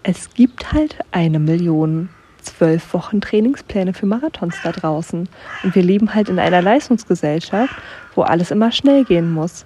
Es 0.04 0.34
gibt 0.34 0.71
halt 0.71 0.97
eine 1.12 1.39
Million 1.39 2.10
zwölf 2.41 2.93
Wochen 2.93 3.21
Trainingspläne 3.21 3.93
für 3.93 4.06
Marathons 4.06 4.56
da 4.63 4.71
draußen. 4.71 5.28
Und 5.63 5.75
wir 5.75 5.84
leben 5.84 6.13
halt 6.13 6.30
in 6.30 6.39
einer 6.39 6.62
Leistungsgesellschaft, 6.62 7.75
wo 8.15 8.21
alles 8.21 8.52
immer 8.52 8.71
schnell 8.71 9.04
gehen 9.04 9.32
muss. 9.32 9.65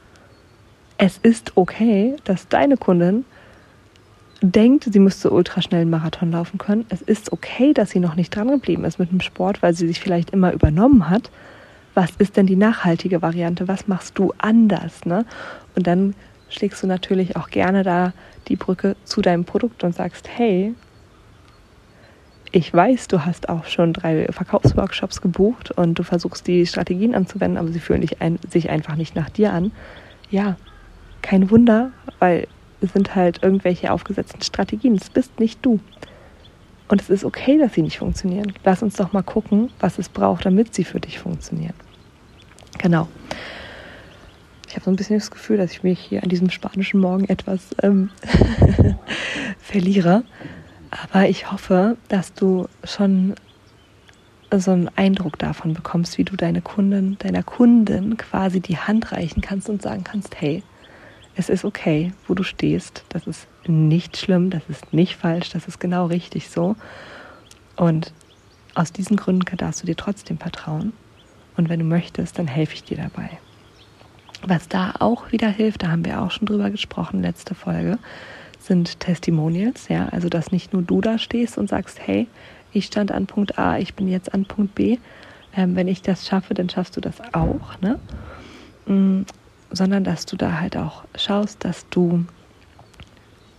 Es 0.98 1.18
ist 1.18 1.52
okay, 1.56 2.16
dass 2.24 2.48
deine 2.48 2.78
Kundin 2.78 3.26
denkt, 4.44 4.90
sie 4.92 5.00
müsste 5.00 5.32
ultraschnell 5.32 5.82
einen 5.82 5.90
Marathon 5.90 6.32
laufen 6.32 6.58
können. 6.58 6.86
Es 6.90 7.02
ist 7.02 7.32
okay, 7.32 7.74
dass 7.74 7.92
sie 7.92 8.00
noch 8.00 8.16
nicht 8.16 8.36
dran 8.36 8.50
geblieben 8.50 8.84
ist 8.84 9.00
mit 9.00 9.12
dem 9.12 9.22
Sport, 9.22 9.64
weil 9.64 9.74
sie 9.74 9.88
sich 9.88 10.00
vielleicht 10.02 10.32
immer 10.32 10.52
übernommen 10.52 11.10
hat. 11.10 11.32
Was 11.94 12.12
ist 12.18 12.36
denn 12.36 12.46
die 12.46 12.56
nachhaltige 12.56 13.22
Variante? 13.22 13.68
Was 13.68 13.88
machst 13.88 14.20
du 14.20 14.34
anders? 14.40 15.06
Ne? 15.06 15.26
Und 15.76 15.88
dann 15.88 16.14
schlägst 16.50 16.84
du 16.84 16.88
natürlich 16.88 17.38
auch 17.38 17.50
gerne 17.50 17.84
da 17.84 18.14
die 18.50 18.58
Brücke 18.58 18.98
zu 19.06 19.22
deinem 19.22 19.46
Produkt 19.46 19.84
und 19.84 19.96
sagst, 19.96 20.28
hey, 20.28 20.76
ich 22.52 22.72
weiß, 22.72 23.08
du 23.08 23.26
hast 23.26 23.50
auch 23.50 23.66
schon 23.66 23.94
drei 23.94 24.28
Verkaufsworkshops 24.30 25.22
gebucht 25.22 25.72
und 25.72 25.98
du 25.98 26.04
versuchst 26.04 26.46
die 26.46 26.68
Strategien 26.68 27.16
anzuwenden, 27.16 27.58
aber 27.58 27.70
sie 27.70 27.80
fühlen 27.80 28.08
ein, 28.20 28.38
sich 28.50 28.70
einfach 28.70 28.96
nicht 28.96 29.16
nach 29.16 29.30
dir 29.30 29.54
an. 29.54 29.72
Ja, 30.30 30.58
kein 31.22 31.50
Wunder, 31.50 31.92
weil 32.20 32.48
sind 32.88 33.16
halt 33.16 33.44
irgendwelche 33.44 33.92
aufgesetzten 33.92 34.42
Strategien. 34.42 34.96
Es 34.96 35.10
bist 35.10 35.40
nicht 35.40 35.66
du. 35.66 35.80
Und 36.88 37.02
es 37.02 37.10
ist 37.10 37.24
okay, 37.24 37.58
dass 37.58 37.74
sie 37.74 37.82
nicht 37.82 38.00
funktionieren. 38.00 38.54
Lass 38.64 38.84
uns 38.84 38.96
doch 38.96 39.14
mal 39.14 39.24
gucken, 39.24 39.72
was 39.80 40.00
es 40.00 40.10
braucht, 40.10 40.46
damit 40.46 40.74
sie 40.76 40.84
für 40.84 41.00
dich 41.00 41.20
funktionieren. 41.20 41.74
Genau. 42.78 43.08
Ich 44.68 44.76
habe 44.76 44.86
so 44.86 44.92
ein 44.92 44.96
bisschen 44.96 45.18
das 45.18 45.32
Gefühl, 45.32 45.58
dass 45.58 45.72
ich 45.72 45.84
mich 45.84 46.00
hier 46.00 46.24
an 46.24 46.30
diesem 46.30 46.50
spanischen 46.50 47.00
Morgen 47.00 47.26
etwas 47.30 47.76
ähm, 47.84 48.10
verliere. 49.60 50.24
Aber 50.90 51.28
ich 51.30 51.52
hoffe, 51.52 51.98
dass 52.10 52.34
du 52.34 52.68
schon 52.84 53.36
so 54.52 54.72
einen 54.72 54.90
Eindruck 54.96 55.40
davon 55.40 55.74
bekommst, 55.74 56.18
wie 56.18 56.24
du 56.24 56.36
deine 56.36 56.62
Kunden, 56.62 57.18
deiner 57.20 57.44
Kunden 57.44 58.18
quasi 58.18 58.60
die 58.60 58.78
Hand 58.78 59.12
reichen 59.12 59.42
kannst 59.42 59.70
und 59.70 59.82
sagen 59.82 60.04
kannst, 60.04 60.40
hey, 60.40 60.64
es 61.36 61.50
ist 61.50 61.66
okay, 61.66 62.14
wo 62.28 62.34
du 62.34 62.44
stehst. 62.44 63.04
Das 63.10 63.28
ist 63.28 63.48
nicht 63.68 64.18
schlimm, 64.18 64.50
das 64.50 64.64
ist 64.70 64.94
nicht 64.94 65.16
falsch, 65.16 65.50
das 65.50 65.68
ist 65.68 65.80
genau 65.80 66.08
richtig 66.08 66.50
so. 66.50 66.76
Und 67.76 68.14
aus 68.76 68.92
diesen 68.92 69.18
Gründen 69.18 69.58
darfst 69.58 69.82
du 69.82 69.88
dir 69.88 69.96
trotzdem 69.96 70.38
vertrauen. 70.38 70.94
Und 71.58 71.70
wenn 71.70 71.80
du 71.80 71.86
möchtest, 71.86 72.40
dann 72.40 72.48
helfe 72.48 72.74
ich 72.74 72.84
dir 72.84 72.98
dabei. 72.98 73.30
Was 74.46 74.68
da 74.68 74.96
auch 75.00 75.32
wieder 75.32 75.48
hilft, 75.48 75.84
da 75.84 75.90
haben 75.90 76.06
wir 76.06 76.22
auch 76.22 76.32
schon 76.32 76.48
drüber 76.48 76.70
gesprochen, 76.70 77.22
letzte 77.22 77.56
Folge, 77.56 77.98
sind 78.60 79.00
Testimonials. 79.00 79.88
Ja, 79.88 80.08
also 80.10 80.30
dass 80.30 80.52
nicht 80.52 80.74
nur 80.74 80.82
du 80.82 81.02
da 81.02 81.18
stehst 81.18 81.58
und 81.58 81.70
sagst, 81.70 82.00
hey, 82.06 82.28
ich 82.74 82.86
stand 82.86 83.12
an 83.12 83.28
Punkt 83.28 83.58
A, 83.58 83.78
ich 83.78 83.94
bin 83.94 84.08
jetzt 84.08 84.34
an 84.34 84.46
Punkt 84.46 84.76
B. 84.76 84.98
Ähm, 85.56 85.76
wenn 85.76 85.88
ich 85.88 86.02
das 86.02 86.28
schaffe, 86.28 86.54
dann 86.56 86.70
schaffst 86.70 86.98
du 86.98 87.02
das 87.02 87.22
auch. 87.34 87.80
Ne? 87.82 88.00
Sondern 89.74 90.06
dass 90.06 90.26
du 90.26 90.38
da 90.38 90.62
halt 90.62 90.78
auch 90.78 91.04
schaust, 91.18 91.66
dass 91.66 91.90
du 91.90 92.26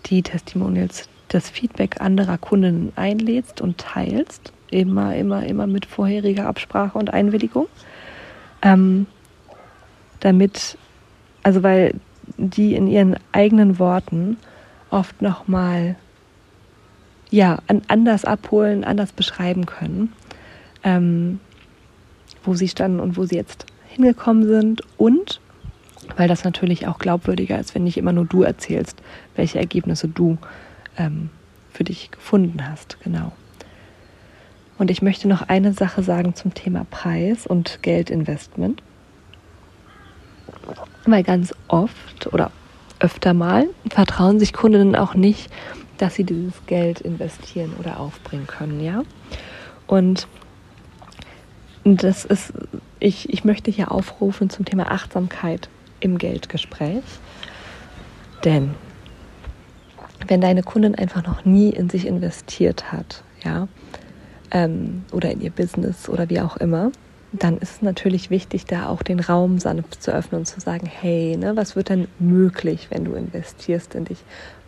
die 0.06 0.22
Testimonials, 0.22 1.08
das 1.28 1.50
Feedback 1.50 2.00
anderer 2.00 2.38
Kunden 2.38 2.92
einlädst 2.96 3.60
und 3.60 3.78
teilst. 3.78 4.52
Immer, 4.70 5.14
immer, 5.16 5.44
immer 5.44 5.66
mit 5.66 5.84
vorheriger 5.84 6.46
Absprache 6.46 6.96
und 6.96 7.12
Einwilligung. 7.12 7.66
Ähm, 8.62 9.06
damit, 10.20 10.78
also 11.42 11.62
weil 11.62 11.94
die 12.38 12.74
in 12.74 12.86
ihren 12.86 13.16
eigenen 13.32 13.78
Worten 13.78 14.38
oft 14.90 15.20
nochmal 15.20 15.96
ja, 17.30 17.58
anders 17.88 18.24
abholen, 18.24 18.84
anders 18.84 19.12
beschreiben 19.12 19.66
können, 19.66 20.12
ähm, 20.84 21.40
wo 22.44 22.54
sie 22.54 22.68
standen 22.68 23.00
und 23.00 23.16
wo 23.16 23.24
sie 23.24 23.34
jetzt 23.34 23.66
hingekommen 23.88 24.46
sind 24.46 24.82
und 24.96 25.40
weil 26.16 26.28
das 26.28 26.44
natürlich 26.44 26.86
auch 26.86 26.98
glaubwürdiger 26.98 27.58
ist, 27.58 27.74
wenn 27.74 27.84
nicht 27.84 27.96
immer 27.96 28.12
nur 28.12 28.24
du 28.24 28.42
erzählst, 28.42 29.02
welche 29.36 29.58
Ergebnisse 29.58 30.08
du 30.08 30.38
ähm, 30.96 31.30
für 31.72 31.84
dich 31.84 32.10
gefunden 32.10 32.68
hast. 32.68 32.98
Genau. 33.02 33.32
Und 34.78 34.90
ich 34.90 35.02
möchte 35.02 35.28
noch 35.28 35.42
eine 35.42 35.72
Sache 35.72 36.02
sagen 36.02 36.34
zum 36.34 36.54
Thema 36.54 36.86
Preis 36.90 37.46
und 37.46 37.80
Geldinvestment. 37.82 38.82
Weil 41.06 41.22
ganz 41.22 41.54
oft 41.68 42.32
oder 42.32 42.50
öfter 42.98 43.34
mal 43.34 43.66
vertrauen 43.90 44.38
sich 44.38 44.52
Kundinnen 44.52 44.96
auch 44.96 45.14
nicht, 45.14 45.50
dass 45.98 46.14
sie 46.14 46.24
dieses 46.24 46.54
Geld 46.66 47.00
investieren 47.00 47.74
oder 47.78 48.00
aufbringen 48.00 48.46
können, 48.46 48.80
ja. 48.80 49.02
Und 49.86 50.26
das 51.84 52.24
ist, 52.24 52.54
ich, 52.98 53.32
ich 53.32 53.44
möchte 53.44 53.70
hier 53.70 53.92
aufrufen 53.92 54.48
zum 54.48 54.64
Thema 54.64 54.90
Achtsamkeit 54.90 55.68
im 56.04 56.18
Geldgespräch. 56.18 57.02
Denn 58.44 58.74
wenn 60.28 60.40
deine 60.40 60.62
Kundin 60.62 60.94
einfach 60.94 61.24
noch 61.26 61.44
nie 61.44 61.70
in 61.70 61.88
sich 61.90 62.06
investiert 62.06 62.92
hat, 62.92 63.22
ja, 63.42 63.68
ähm, 64.50 65.04
oder 65.12 65.30
in 65.30 65.40
ihr 65.40 65.50
Business 65.50 66.08
oder 66.08 66.28
wie 66.30 66.40
auch 66.40 66.56
immer, 66.58 66.92
dann 67.32 67.58
ist 67.58 67.76
es 67.76 67.82
natürlich 67.82 68.30
wichtig, 68.30 68.64
da 68.64 68.88
auch 68.88 69.02
den 69.02 69.18
Raum 69.18 69.58
sanft 69.58 70.02
zu 70.02 70.12
öffnen 70.14 70.40
und 70.40 70.46
zu 70.46 70.60
sagen, 70.60 70.86
hey, 70.86 71.36
ne, 71.36 71.56
was 71.56 71.74
wird 71.74 71.88
denn 71.88 72.06
möglich, 72.20 72.88
wenn 72.90 73.04
du 73.04 73.14
investierst 73.14 73.96
in 73.96 74.04
dich? 74.04 74.18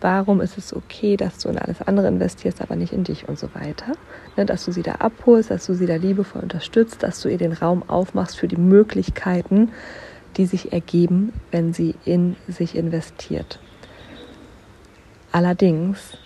Warum 0.01 0.41
ist 0.41 0.59
es 0.59 0.75
okay, 0.75 1.17
dass 1.17 1.39
du 1.39 1.49
in 1.49 1.59
alles 1.59 1.81
andere 1.83 2.09
investierst, 2.09 2.61
aber 2.61 2.75
nicht 2.75 2.93
in 2.93 3.05
dich 3.05 3.29
und 3.29 3.39
so 3.39 3.55
weiter? 3.55 3.93
Ne, 4.37 4.47
dass 4.47 4.65
du 4.65 4.73
sie 4.73 4.83
da 4.83 4.97
abholst, 4.97 5.51
dass 5.51 5.67
du 5.67 5.75
sie 5.75 5.87
da 5.87 5.95
liebevoll 5.95 6.43
unterstützt, 6.43 7.05
dass 7.05 7.21
du 7.21 7.29
ihr 7.29 7.39
den 7.39 7.53
Raum 7.53 7.89
aufmachst 7.89 8.37
für 8.37 8.49
die 8.49 8.57
Möglichkeiten, 8.57 9.71
die 10.37 10.47
sich 10.47 10.73
ergeben, 10.73 11.33
wenn 11.51 11.73
sie 11.73 11.95
in 12.05 12.37
sich 12.49 12.77
investiert. 12.77 13.59
Allerdings 15.33 16.17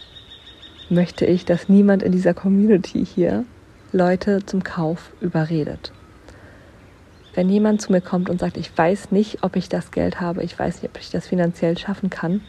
möchte 0.88 1.26
ich, 1.26 1.44
dass 1.44 1.68
niemand 1.68 2.02
in 2.02 2.12
dieser 2.12 2.34
Community 2.34 3.04
hier 3.04 3.44
Leute 3.92 4.44
zum 4.44 4.62
Kauf 4.62 5.12
überredet. 5.20 5.92
Wenn 7.34 7.48
jemand 7.48 7.80
zu 7.80 7.92
mir 7.92 8.00
kommt 8.00 8.28
und 8.28 8.40
sagt, 8.40 8.56
ich 8.56 8.76
weiß 8.76 9.12
nicht, 9.12 9.42
ob 9.42 9.56
ich 9.56 9.68
das 9.68 9.92
Geld 9.92 10.20
habe, 10.20 10.42
ich 10.42 10.58
weiß 10.58 10.82
nicht, 10.82 10.90
ob 10.90 11.00
ich 11.00 11.10
das 11.10 11.28
finanziell 11.28 11.78
schaffen 11.78 12.10
kann, 12.10 12.40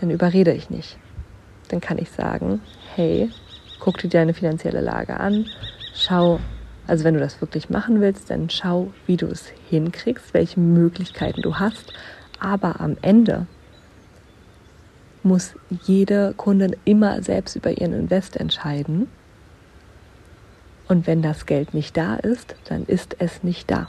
dann 0.00 0.10
überrede 0.10 0.52
ich 0.52 0.70
nicht. 0.70 0.98
Dann 1.68 1.80
kann 1.80 1.98
ich 1.98 2.10
sagen, 2.10 2.60
hey, 2.94 3.30
guck 3.78 3.98
dir 3.98 4.08
deine 4.08 4.34
finanzielle 4.34 4.80
Lage 4.80 5.18
an, 5.18 5.46
schau, 5.94 6.38
also 6.90 7.04
wenn 7.04 7.14
du 7.14 7.20
das 7.20 7.40
wirklich 7.40 7.70
machen 7.70 8.00
willst, 8.00 8.30
dann 8.30 8.50
schau, 8.50 8.92
wie 9.06 9.16
du 9.16 9.26
es 9.26 9.46
hinkriegst, 9.68 10.34
welche 10.34 10.58
Möglichkeiten 10.58 11.40
du 11.40 11.60
hast. 11.60 11.92
Aber 12.40 12.80
am 12.80 12.96
Ende 13.00 13.46
muss 15.22 15.54
jede 15.84 16.34
Kundin 16.36 16.74
immer 16.84 17.22
selbst 17.22 17.54
über 17.54 17.70
ihren 17.70 17.92
Invest 17.92 18.36
entscheiden. 18.36 19.06
Und 20.88 21.06
wenn 21.06 21.22
das 21.22 21.46
Geld 21.46 21.74
nicht 21.74 21.96
da 21.96 22.16
ist, 22.16 22.56
dann 22.64 22.84
ist 22.86 23.14
es 23.20 23.44
nicht 23.44 23.70
da. 23.70 23.88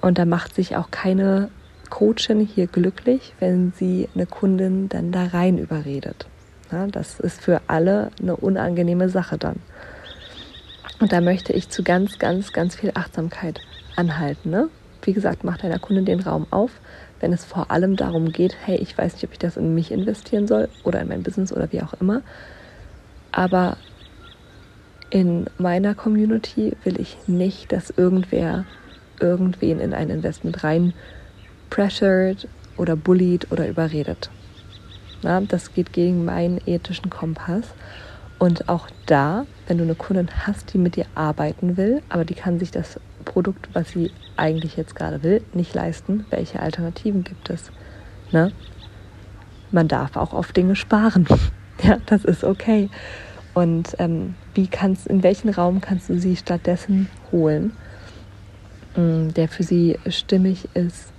Und 0.00 0.16
da 0.16 0.24
macht 0.24 0.54
sich 0.54 0.74
auch 0.74 0.90
keine 0.90 1.50
Coachin 1.90 2.40
hier 2.40 2.66
glücklich, 2.66 3.34
wenn 3.40 3.74
sie 3.76 4.08
eine 4.14 4.24
Kundin 4.24 4.88
dann 4.88 5.12
da 5.12 5.26
rein 5.26 5.58
überredet. 5.58 6.26
Ja, 6.72 6.86
das 6.86 7.20
ist 7.20 7.42
für 7.42 7.60
alle 7.66 8.10
eine 8.22 8.36
unangenehme 8.36 9.10
Sache 9.10 9.36
dann. 9.36 9.56
Und 11.00 11.12
da 11.12 11.20
möchte 11.20 11.52
ich 11.52 11.68
zu 11.68 11.82
ganz, 11.82 12.18
ganz, 12.18 12.52
ganz 12.52 12.76
viel 12.76 12.92
Achtsamkeit 12.94 13.60
anhalten. 13.96 14.50
Ne? 14.50 14.68
Wie 15.02 15.12
gesagt, 15.12 15.44
mach 15.44 15.58
deiner 15.58 15.78
Kundin 15.78 16.04
den 16.04 16.20
Raum 16.20 16.46
auf, 16.50 16.70
wenn 17.20 17.32
es 17.32 17.44
vor 17.44 17.70
allem 17.70 17.96
darum 17.96 18.32
geht, 18.32 18.56
hey, 18.64 18.76
ich 18.76 18.96
weiß 18.96 19.14
nicht, 19.14 19.24
ob 19.24 19.32
ich 19.32 19.38
das 19.38 19.56
in 19.56 19.74
mich 19.74 19.90
investieren 19.90 20.46
soll 20.46 20.68
oder 20.82 21.00
in 21.00 21.08
mein 21.08 21.22
Business 21.22 21.52
oder 21.52 21.70
wie 21.72 21.82
auch 21.82 21.94
immer. 21.94 22.22
Aber 23.32 23.76
in 25.10 25.46
meiner 25.58 25.94
Community 25.94 26.76
will 26.84 27.00
ich 27.00 27.16
nicht, 27.26 27.72
dass 27.72 27.90
irgendwer 27.90 28.64
irgendwen 29.20 29.80
in 29.80 29.94
ein 29.94 30.10
Investment 30.10 30.64
rein 30.64 30.92
pressured 31.70 32.48
oder 32.76 32.96
bullied 32.96 33.50
oder 33.52 33.68
überredet. 33.68 34.30
Na, 35.22 35.40
das 35.40 35.72
geht 35.72 35.92
gegen 35.92 36.24
meinen 36.24 36.60
ethischen 36.66 37.10
Kompass. 37.10 37.74
Und 38.44 38.68
auch 38.68 38.88
da, 39.06 39.46
wenn 39.66 39.78
du 39.78 39.84
eine 39.84 39.94
Kundin 39.94 40.28
hast, 40.46 40.74
die 40.74 40.78
mit 40.78 40.96
dir 40.96 41.06
arbeiten 41.14 41.78
will, 41.78 42.02
aber 42.10 42.26
die 42.26 42.34
kann 42.34 42.58
sich 42.58 42.70
das 42.70 43.00
Produkt, 43.24 43.70
was 43.72 43.92
sie 43.92 44.10
eigentlich 44.36 44.76
jetzt 44.76 44.94
gerade 44.94 45.22
will, 45.22 45.42
nicht 45.54 45.74
leisten, 45.74 46.26
welche 46.28 46.60
Alternativen 46.60 47.24
gibt 47.24 47.48
es? 47.48 47.72
Ne? 48.32 48.52
Man 49.70 49.88
darf 49.88 50.16
auch 50.16 50.34
auf 50.34 50.52
Dinge 50.52 50.76
sparen. 50.76 51.26
ja, 51.82 51.96
das 52.04 52.26
ist 52.26 52.44
okay. 52.44 52.90
Und 53.54 53.96
ähm, 53.98 54.34
wie 54.52 54.66
kannst, 54.66 55.06
in 55.06 55.22
welchen 55.22 55.48
Raum 55.48 55.80
kannst 55.80 56.10
du 56.10 56.18
sie 56.18 56.36
stattdessen 56.36 57.08
holen, 57.32 57.72
mm, 58.94 59.28
der 59.30 59.48
für 59.48 59.62
sie 59.62 59.98
stimmig 60.10 60.68
ist 60.74 61.14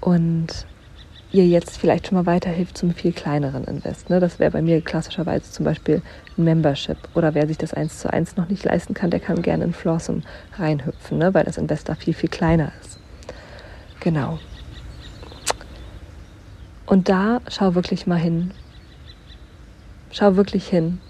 und 0.00 0.66
ihr 1.30 1.46
jetzt 1.46 1.76
vielleicht 1.76 2.06
schon 2.06 2.16
mal 2.16 2.26
weiterhilft 2.26 2.78
zum 2.78 2.94
viel 2.94 3.12
kleineren 3.12 3.64
Invest. 3.64 4.08
Ne? 4.08 4.18
Das 4.20 4.38
wäre 4.38 4.50
bei 4.50 4.62
mir 4.62 4.80
klassischerweise 4.80 5.50
zum 5.50 5.64
Beispiel 5.64 6.02
ein 6.36 6.44
Membership. 6.44 6.96
Oder 7.14 7.34
wer 7.34 7.46
sich 7.46 7.58
das 7.58 7.74
eins 7.74 7.98
zu 7.98 8.10
eins 8.12 8.36
noch 8.36 8.48
nicht 8.48 8.64
leisten 8.64 8.94
kann, 8.94 9.10
der 9.10 9.20
kann 9.20 9.42
gerne 9.42 9.64
in 9.64 9.72
Flossum 9.72 10.22
reinhüpfen, 10.56 11.18
ne? 11.18 11.34
weil 11.34 11.44
das 11.44 11.58
Invest 11.58 11.88
da 11.88 11.94
viel, 11.94 12.14
viel 12.14 12.30
kleiner 12.30 12.72
ist. 12.80 12.98
Genau. 14.00 14.38
Und 16.86 17.08
da 17.10 17.40
schau 17.48 17.74
wirklich 17.74 18.06
mal 18.06 18.16
hin. 18.16 18.52
Schau 20.10 20.36
wirklich 20.36 20.66
hin. 20.66 21.00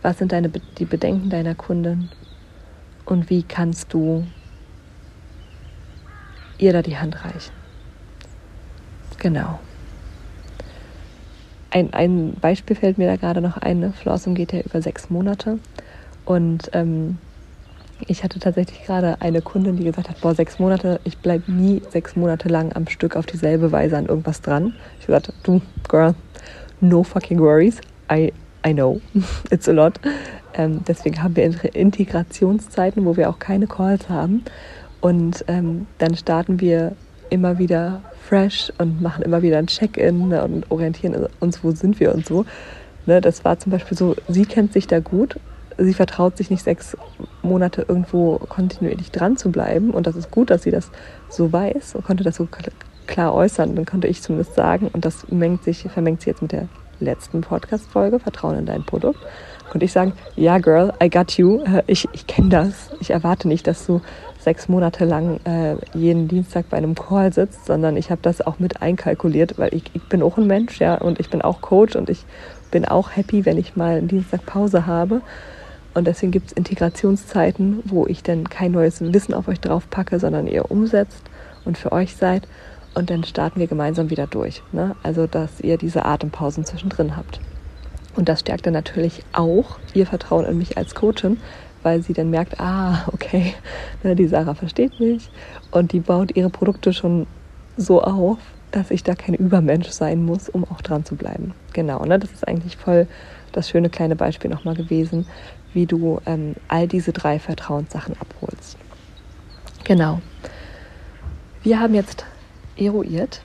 Was 0.00 0.18
sind 0.18 0.32
deine, 0.32 0.48
die 0.48 0.84
Bedenken 0.86 1.28
deiner 1.28 1.54
Kunden? 1.54 2.10
Und 3.04 3.28
wie 3.28 3.42
kannst 3.42 3.92
du 3.92 4.26
ihr 6.58 6.72
da 6.72 6.80
die 6.80 6.96
Hand 6.96 7.22
reichen? 7.24 7.65
Genau. 9.18 9.58
Ein, 11.70 11.92
ein 11.92 12.34
Beispiel 12.40 12.76
fällt 12.76 12.98
mir 12.98 13.06
da 13.06 13.16
gerade 13.16 13.40
noch 13.40 13.56
ein. 13.58 13.80
Ne? 13.80 13.92
Flossum 13.92 14.34
geht 14.34 14.52
ja 14.52 14.60
über 14.60 14.80
sechs 14.80 15.10
Monate. 15.10 15.58
Und 16.24 16.70
ähm, 16.72 17.18
ich 18.06 18.24
hatte 18.24 18.38
tatsächlich 18.38 18.84
gerade 18.84 19.20
eine 19.20 19.40
Kundin, 19.40 19.76
die 19.76 19.84
gesagt 19.84 20.08
hat, 20.08 20.20
boah, 20.20 20.34
sechs 20.34 20.58
Monate, 20.58 21.00
ich 21.04 21.18
bleibe 21.18 21.50
nie 21.50 21.82
sechs 21.90 22.14
Monate 22.16 22.48
lang 22.48 22.74
am 22.74 22.86
Stück 22.88 23.16
auf 23.16 23.26
dieselbe 23.26 23.72
Weise 23.72 23.96
an 23.96 24.06
irgendwas 24.06 24.42
dran. 24.42 24.74
Ich 25.00 25.06
gesagt, 25.06 25.32
du, 25.42 25.60
Girl, 25.88 26.14
no 26.80 27.02
fucking 27.02 27.38
worries. 27.38 27.80
I, 28.10 28.32
I 28.66 28.72
know, 28.72 29.00
it's 29.50 29.68
a 29.68 29.72
lot. 29.72 29.98
Ähm, 30.54 30.82
deswegen 30.86 31.22
haben 31.22 31.36
wir 31.36 31.44
Integrationszeiten, 31.74 33.04
wo 33.04 33.16
wir 33.16 33.30
auch 33.30 33.38
keine 33.38 33.66
Calls 33.66 34.08
haben. 34.08 34.44
Und 35.00 35.44
ähm, 35.48 35.86
dann 35.98 36.16
starten 36.16 36.60
wir 36.60 36.92
immer 37.30 37.58
wieder 37.58 38.02
fresh 38.26 38.72
und 38.78 39.00
machen 39.00 39.22
immer 39.22 39.42
wieder 39.42 39.58
ein 39.58 39.66
Check-in 39.66 40.28
ne, 40.28 40.42
und 40.42 40.70
orientieren 40.70 41.28
uns, 41.40 41.62
wo 41.62 41.70
sind 41.70 42.00
wir 42.00 42.14
und 42.14 42.26
so. 42.26 42.44
Ne, 43.06 43.20
das 43.20 43.44
war 43.44 43.58
zum 43.58 43.72
Beispiel 43.72 43.96
so, 43.96 44.16
sie 44.28 44.44
kennt 44.44 44.72
sich 44.72 44.86
da 44.86 45.00
gut, 45.00 45.38
sie 45.78 45.94
vertraut 45.94 46.36
sich 46.36 46.50
nicht 46.50 46.62
sechs 46.62 46.96
Monate 47.42 47.84
irgendwo 47.86 48.38
kontinuierlich 48.38 49.10
dran 49.10 49.36
zu 49.36 49.50
bleiben 49.50 49.90
und 49.90 50.06
das 50.06 50.16
ist 50.16 50.30
gut, 50.30 50.50
dass 50.50 50.62
sie 50.62 50.70
das 50.70 50.90
so 51.28 51.52
weiß 51.52 51.94
und 51.94 52.04
konnte 52.04 52.24
das 52.24 52.36
so 52.36 52.48
klar 53.06 53.34
äußern. 53.34 53.76
Dann 53.76 53.86
konnte 53.86 54.08
ich 54.08 54.22
zumindest 54.22 54.54
sagen 54.54 54.90
und 54.92 55.04
das 55.04 55.28
mengt 55.30 55.64
sich, 55.64 55.82
vermengt 55.82 56.20
sich 56.20 56.28
jetzt 56.28 56.42
mit 56.42 56.52
der 56.52 56.68
letzten 56.98 57.42
Podcast-Folge, 57.42 58.18
Vertrauen 58.18 58.58
in 58.58 58.66
dein 58.66 58.84
Produkt, 58.84 59.20
konnte 59.70 59.84
ich 59.84 59.92
sagen, 59.92 60.12
ja, 60.36 60.58
Girl, 60.58 60.92
I 61.02 61.10
got 61.10 61.32
you. 61.32 61.64
Ich, 61.86 62.08
ich 62.12 62.26
kenne 62.26 62.48
das. 62.48 62.90
Ich 63.00 63.10
erwarte 63.10 63.48
nicht, 63.48 63.66
dass 63.66 63.86
du 63.86 64.00
sechs 64.38 64.68
Monate 64.68 65.04
lang 65.04 65.40
äh, 65.44 65.74
jeden 65.92 66.28
Dienstag 66.28 66.70
bei 66.70 66.76
einem 66.76 66.94
Call 66.94 67.32
sitzt, 67.32 67.66
sondern 67.66 67.96
ich 67.96 68.10
habe 68.10 68.22
das 68.22 68.40
auch 68.40 68.60
mit 68.60 68.80
einkalkuliert, 68.80 69.58
weil 69.58 69.74
ich, 69.74 69.84
ich 69.92 70.02
bin 70.04 70.22
auch 70.22 70.38
ein 70.38 70.46
Mensch, 70.46 70.78
ja, 70.78 70.94
und 70.94 71.18
ich 71.18 71.30
bin 71.30 71.42
auch 71.42 71.60
Coach 71.60 71.96
und 71.96 72.08
ich 72.08 72.24
bin 72.70 72.84
auch 72.84 73.10
happy, 73.16 73.44
wenn 73.44 73.58
ich 73.58 73.74
mal 73.74 73.96
einen 73.96 74.08
Dienstag 74.08 74.46
Pause 74.46 74.86
habe. 74.86 75.20
Und 75.94 76.06
deswegen 76.06 76.30
gibt 76.30 76.48
es 76.48 76.52
Integrationszeiten, 76.52 77.80
wo 77.86 78.06
ich 78.06 78.22
dann 78.22 78.48
kein 78.48 78.72
neues 78.72 79.00
Wissen 79.00 79.34
auf 79.34 79.48
euch 79.48 79.60
drauf 79.60 79.90
packe, 79.90 80.20
sondern 80.20 80.46
ihr 80.46 80.70
umsetzt 80.70 81.22
und 81.64 81.78
für 81.78 81.90
euch 81.90 82.14
seid. 82.14 82.46
Und 82.94 83.10
dann 83.10 83.24
starten 83.24 83.58
wir 83.60 83.66
gemeinsam 83.66 84.10
wieder 84.10 84.26
durch. 84.26 84.62
Ne? 84.72 84.94
Also, 85.02 85.26
dass 85.26 85.60
ihr 85.60 85.76
diese 85.76 86.04
Atempausen 86.04 86.64
zwischendrin 86.64 87.16
habt. 87.16 87.40
Und 88.16 88.28
das 88.28 88.40
stärkt 88.40 88.66
dann 88.66 88.72
natürlich 88.72 89.22
auch 89.32 89.78
ihr 89.94 90.06
Vertrauen 90.06 90.46
in 90.46 90.58
mich 90.58 90.76
als 90.78 90.94
Coachin, 90.94 91.38
weil 91.82 92.02
sie 92.02 92.14
dann 92.14 92.30
merkt, 92.30 92.58
ah, 92.58 93.06
okay, 93.12 93.54
ne, 94.02 94.16
die 94.16 94.26
Sarah 94.26 94.54
versteht 94.54 94.98
mich 94.98 95.30
und 95.70 95.92
die 95.92 96.00
baut 96.00 96.34
ihre 96.34 96.50
Produkte 96.50 96.92
schon 96.92 97.26
so 97.76 98.02
auf, 98.02 98.38
dass 98.70 98.90
ich 98.90 99.04
da 99.04 99.14
kein 99.14 99.34
Übermensch 99.34 99.90
sein 99.90 100.24
muss, 100.24 100.48
um 100.48 100.64
auch 100.64 100.80
dran 100.80 101.04
zu 101.04 101.14
bleiben. 101.14 101.54
Genau, 101.72 102.04
ne, 102.04 102.18
das 102.18 102.32
ist 102.32 102.48
eigentlich 102.48 102.76
voll 102.76 103.06
das 103.52 103.68
schöne 103.68 103.90
kleine 103.90 104.16
Beispiel 104.16 104.50
nochmal 104.50 104.74
gewesen, 104.74 105.26
wie 105.72 105.86
du 105.86 106.20
ähm, 106.26 106.56
all 106.68 106.88
diese 106.88 107.12
drei 107.12 107.38
Vertrauenssachen 107.38 108.16
abholst. 108.18 108.76
Genau. 109.84 110.20
Wir 111.62 111.80
haben 111.80 111.94
jetzt 111.94 112.24
eruiert, 112.76 113.42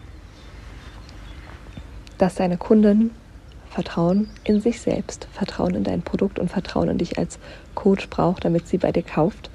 dass 2.17 2.36
deine 2.36 2.57
Kunden 2.57 3.12
Vertrauen 3.71 4.27
in 4.43 4.60
sich 4.60 4.81
selbst, 4.81 5.27
Vertrauen 5.31 5.75
in 5.75 5.84
dein 5.86 6.01
Produkt 6.01 6.39
und 6.39 6.51
Vertrauen 6.51 6.89
in 6.89 6.97
dich 6.97 7.17
als 7.17 7.39
Coach 7.73 8.10
braucht, 8.10 8.43
damit 8.43 8.67
sie 8.67 8.77
bei 8.77 8.91
dir 8.91 9.03
kauft. 9.03 9.49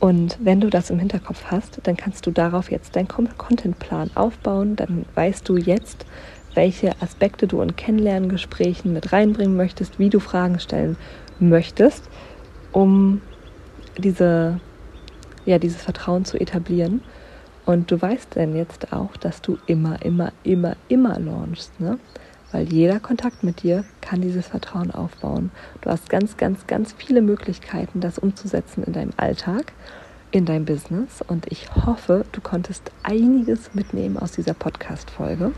Und 0.00 0.36
wenn 0.42 0.60
du 0.60 0.68
das 0.68 0.90
im 0.90 0.98
Hinterkopf 0.98 1.44
hast, 1.46 1.80
dann 1.84 1.96
kannst 1.96 2.26
du 2.26 2.30
darauf 2.30 2.70
jetzt 2.70 2.94
deinen 2.94 3.08
Contentplan 3.08 4.10
aufbauen. 4.14 4.76
Dann 4.76 5.06
weißt 5.14 5.48
du 5.48 5.56
jetzt, 5.56 6.04
welche 6.52 6.92
Aspekte 7.00 7.46
du 7.46 7.62
in 7.62 7.74
Kennenlerngesprächen 7.74 8.92
mit 8.92 9.14
reinbringen 9.14 9.56
möchtest, 9.56 9.98
wie 9.98 10.10
du 10.10 10.20
Fragen 10.20 10.60
stellen 10.60 10.98
möchtest, 11.40 12.04
um 12.72 13.22
diese, 13.96 14.60
ja, 15.46 15.58
dieses 15.58 15.80
Vertrauen 15.80 16.26
zu 16.26 16.38
etablieren. 16.38 17.00
Und 17.64 17.90
du 17.90 18.00
weißt 18.00 18.36
dann 18.36 18.54
jetzt 18.56 18.92
auch, 18.92 19.16
dass 19.16 19.40
du 19.40 19.56
immer, 19.66 20.02
immer, 20.04 20.32
immer, 20.42 20.76
immer 20.88 21.18
launchst. 21.18 21.80
Ne? 21.80 21.98
Weil 22.54 22.72
jeder 22.72 23.00
Kontakt 23.00 23.42
mit 23.42 23.64
dir 23.64 23.84
kann 24.00 24.20
dieses 24.20 24.46
Vertrauen 24.46 24.92
aufbauen. 24.92 25.50
Du 25.80 25.90
hast 25.90 26.08
ganz, 26.08 26.36
ganz, 26.36 26.68
ganz 26.68 26.94
viele 26.96 27.20
Möglichkeiten, 27.20 27.98
das 27.98 28.16
umzusetzen 28.16 28.84
in 28.84 28.92
deinem 28.92 29.10
Alltag, 29.16 29.72
in 30.30 30.44
deinem 30.44 30.64
Business 30.64 31.20
und 31.26 31.50
ich 31.50 31.74
hoffe, 31.74 32.24
du 32.30 32.40
konntest 32.40 32.92
einiges 33.02 33.74
mitnehmen 33.74 34.16
aus 34.16 34.30
dieser 34.30 34.54
Podcast-Folge. 34.54 35.50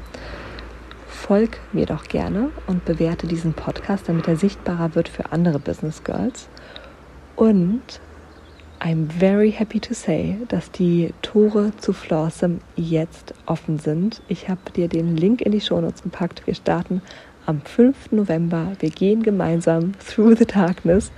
Folg 1.06 1.59
mir 1.74 1.85
doch 1.85 2.04
gerne 2.04 2.48
und 2.66 2.87
bewerte 2.87 3.26
diesen 3.26 3.52
Podcast, 3.52 4.09
damit 4.09 4.26
er 4.26 4.37
sichtbarer 4.37 4.94
wird 4.94 5.11
für 5.11 5.32
andere 5.32 5.59
Business 5.59 6.02
Girls. 6.02 6.48
Und 7.37 8.00
I'm 8.78 9.08
very 9.08 9.50
happy 9.50 9.80
to 9.80 9.94
say, 9.94 10.36
dass 10.48 10.70
die 10.70 11.12
Tore 11.22 11.72
zu 11.78 11.92
Flawsome 11.92 12.58
jetzt 12.76 13.32
offen 13.46 13.78
sind. 13.78 14.20
Ich 14.28 14.48
habe 14.48 14.60
dir 14.74 14.88
den 14.88 15.16
Link 15.16 15.40
in 15.40 15.52
die 15.52 15.60
Shownotes 15.60 16.02
gepackt. 16.02 16.46
Wir 16.46 16.54
starten 16.54 17.00
am 17.46 17.62
5. 17.62 18.12
November. 18.12 18.72
Wir 18.80 18.90
gehen 18.90 19.22
gemeinsam 19.22 19.92
through 19.98 20.36
the 20.36 20.44
darkness 20.44 21.10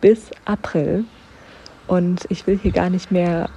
bis 0.00 0.30
April. 0.44 1.04
Und 1.86 2.26
ich 2.28 2.46
will 2.46 2.58
hier 2.58 2.72
gar 2.72 2.90
nicht 2.90 3.10
mehr 3.10 3.48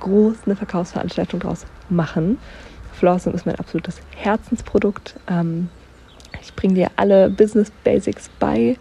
groß 0.00 0.38
eine 0.44 0.56
Verkaufsveranstaltung 0.56 1.40
draus 1.40 1.64
machen. 1.88 2.38
Flawsome 2.92 3.36
ist 3.36 3.46
mein 3.46 3.56
absolutes 3.56 4.00
Herzensprodukt. 4.16 5.14
Ähm, 5.28 5.68
ich 6.42 6.54
bringe 6.54 6.74
dir 6.74 6.90
alle 6.96 7.30
Business 7.30 7.70
Basics 7.84 8.28
bei 8.40 8.76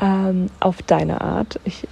ähm, 0.00 0.46
auf 0.58 0.82
deine 0.82 1.20
Art. 1.20 1.60
Ich 1.64 1.86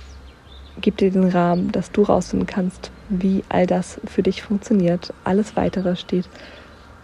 gebe 0.83 0.97
dir 0.97 1.11
den 1.11 1.29
Rahmen, 1.29 1.73
dass 1.73 1.91
du 1.93 2.03
rausfinden 2.03 2.47
kannst, 2.47 2.91
wie 3.09 3.43
all 3.49 3.67
das 3.67 4.01
für 4.05 4.23
dich 4.23 4.43
funktioniert. 4.43 5.13
Alles 5.25 5.57
weitere 5.57 5.97
steht 5.97 6.29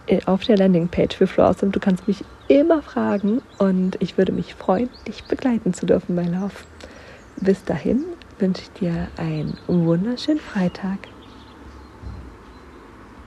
äh, 0.07 0.21
auf 0.25 0.43
der 0.43 0.57
Landingpage 0.57 1.15
für 1.15 1.27
Flawsome. 1.27 1.71
Du 1.71 1.79
kannst 1.79 2.07
mich 2.07 2.23
immer 2.47 2.81
fragen 2.81 3.41
und 3.57 3.97
ich 3.99 4.17
würde 4.17 4.31
mich 4.31 4.55
freuen, 4.55 4.89
dich 5.07 5.23
begleiten 5.23 5.73
zu 5.73 5.85
dürfen, 5.85 6.15
mein 6.15 6.33
Love. 6.33 6.53
Bis 7.37 7.63
dahin, 7.63 8.03
wünsche 8.39 8.63
ich 8.63 8.71
dir 8.79 9.07
einen 9.17 9.57
wunderschönen 9.67 10.39
Freitag. 10.39 10.99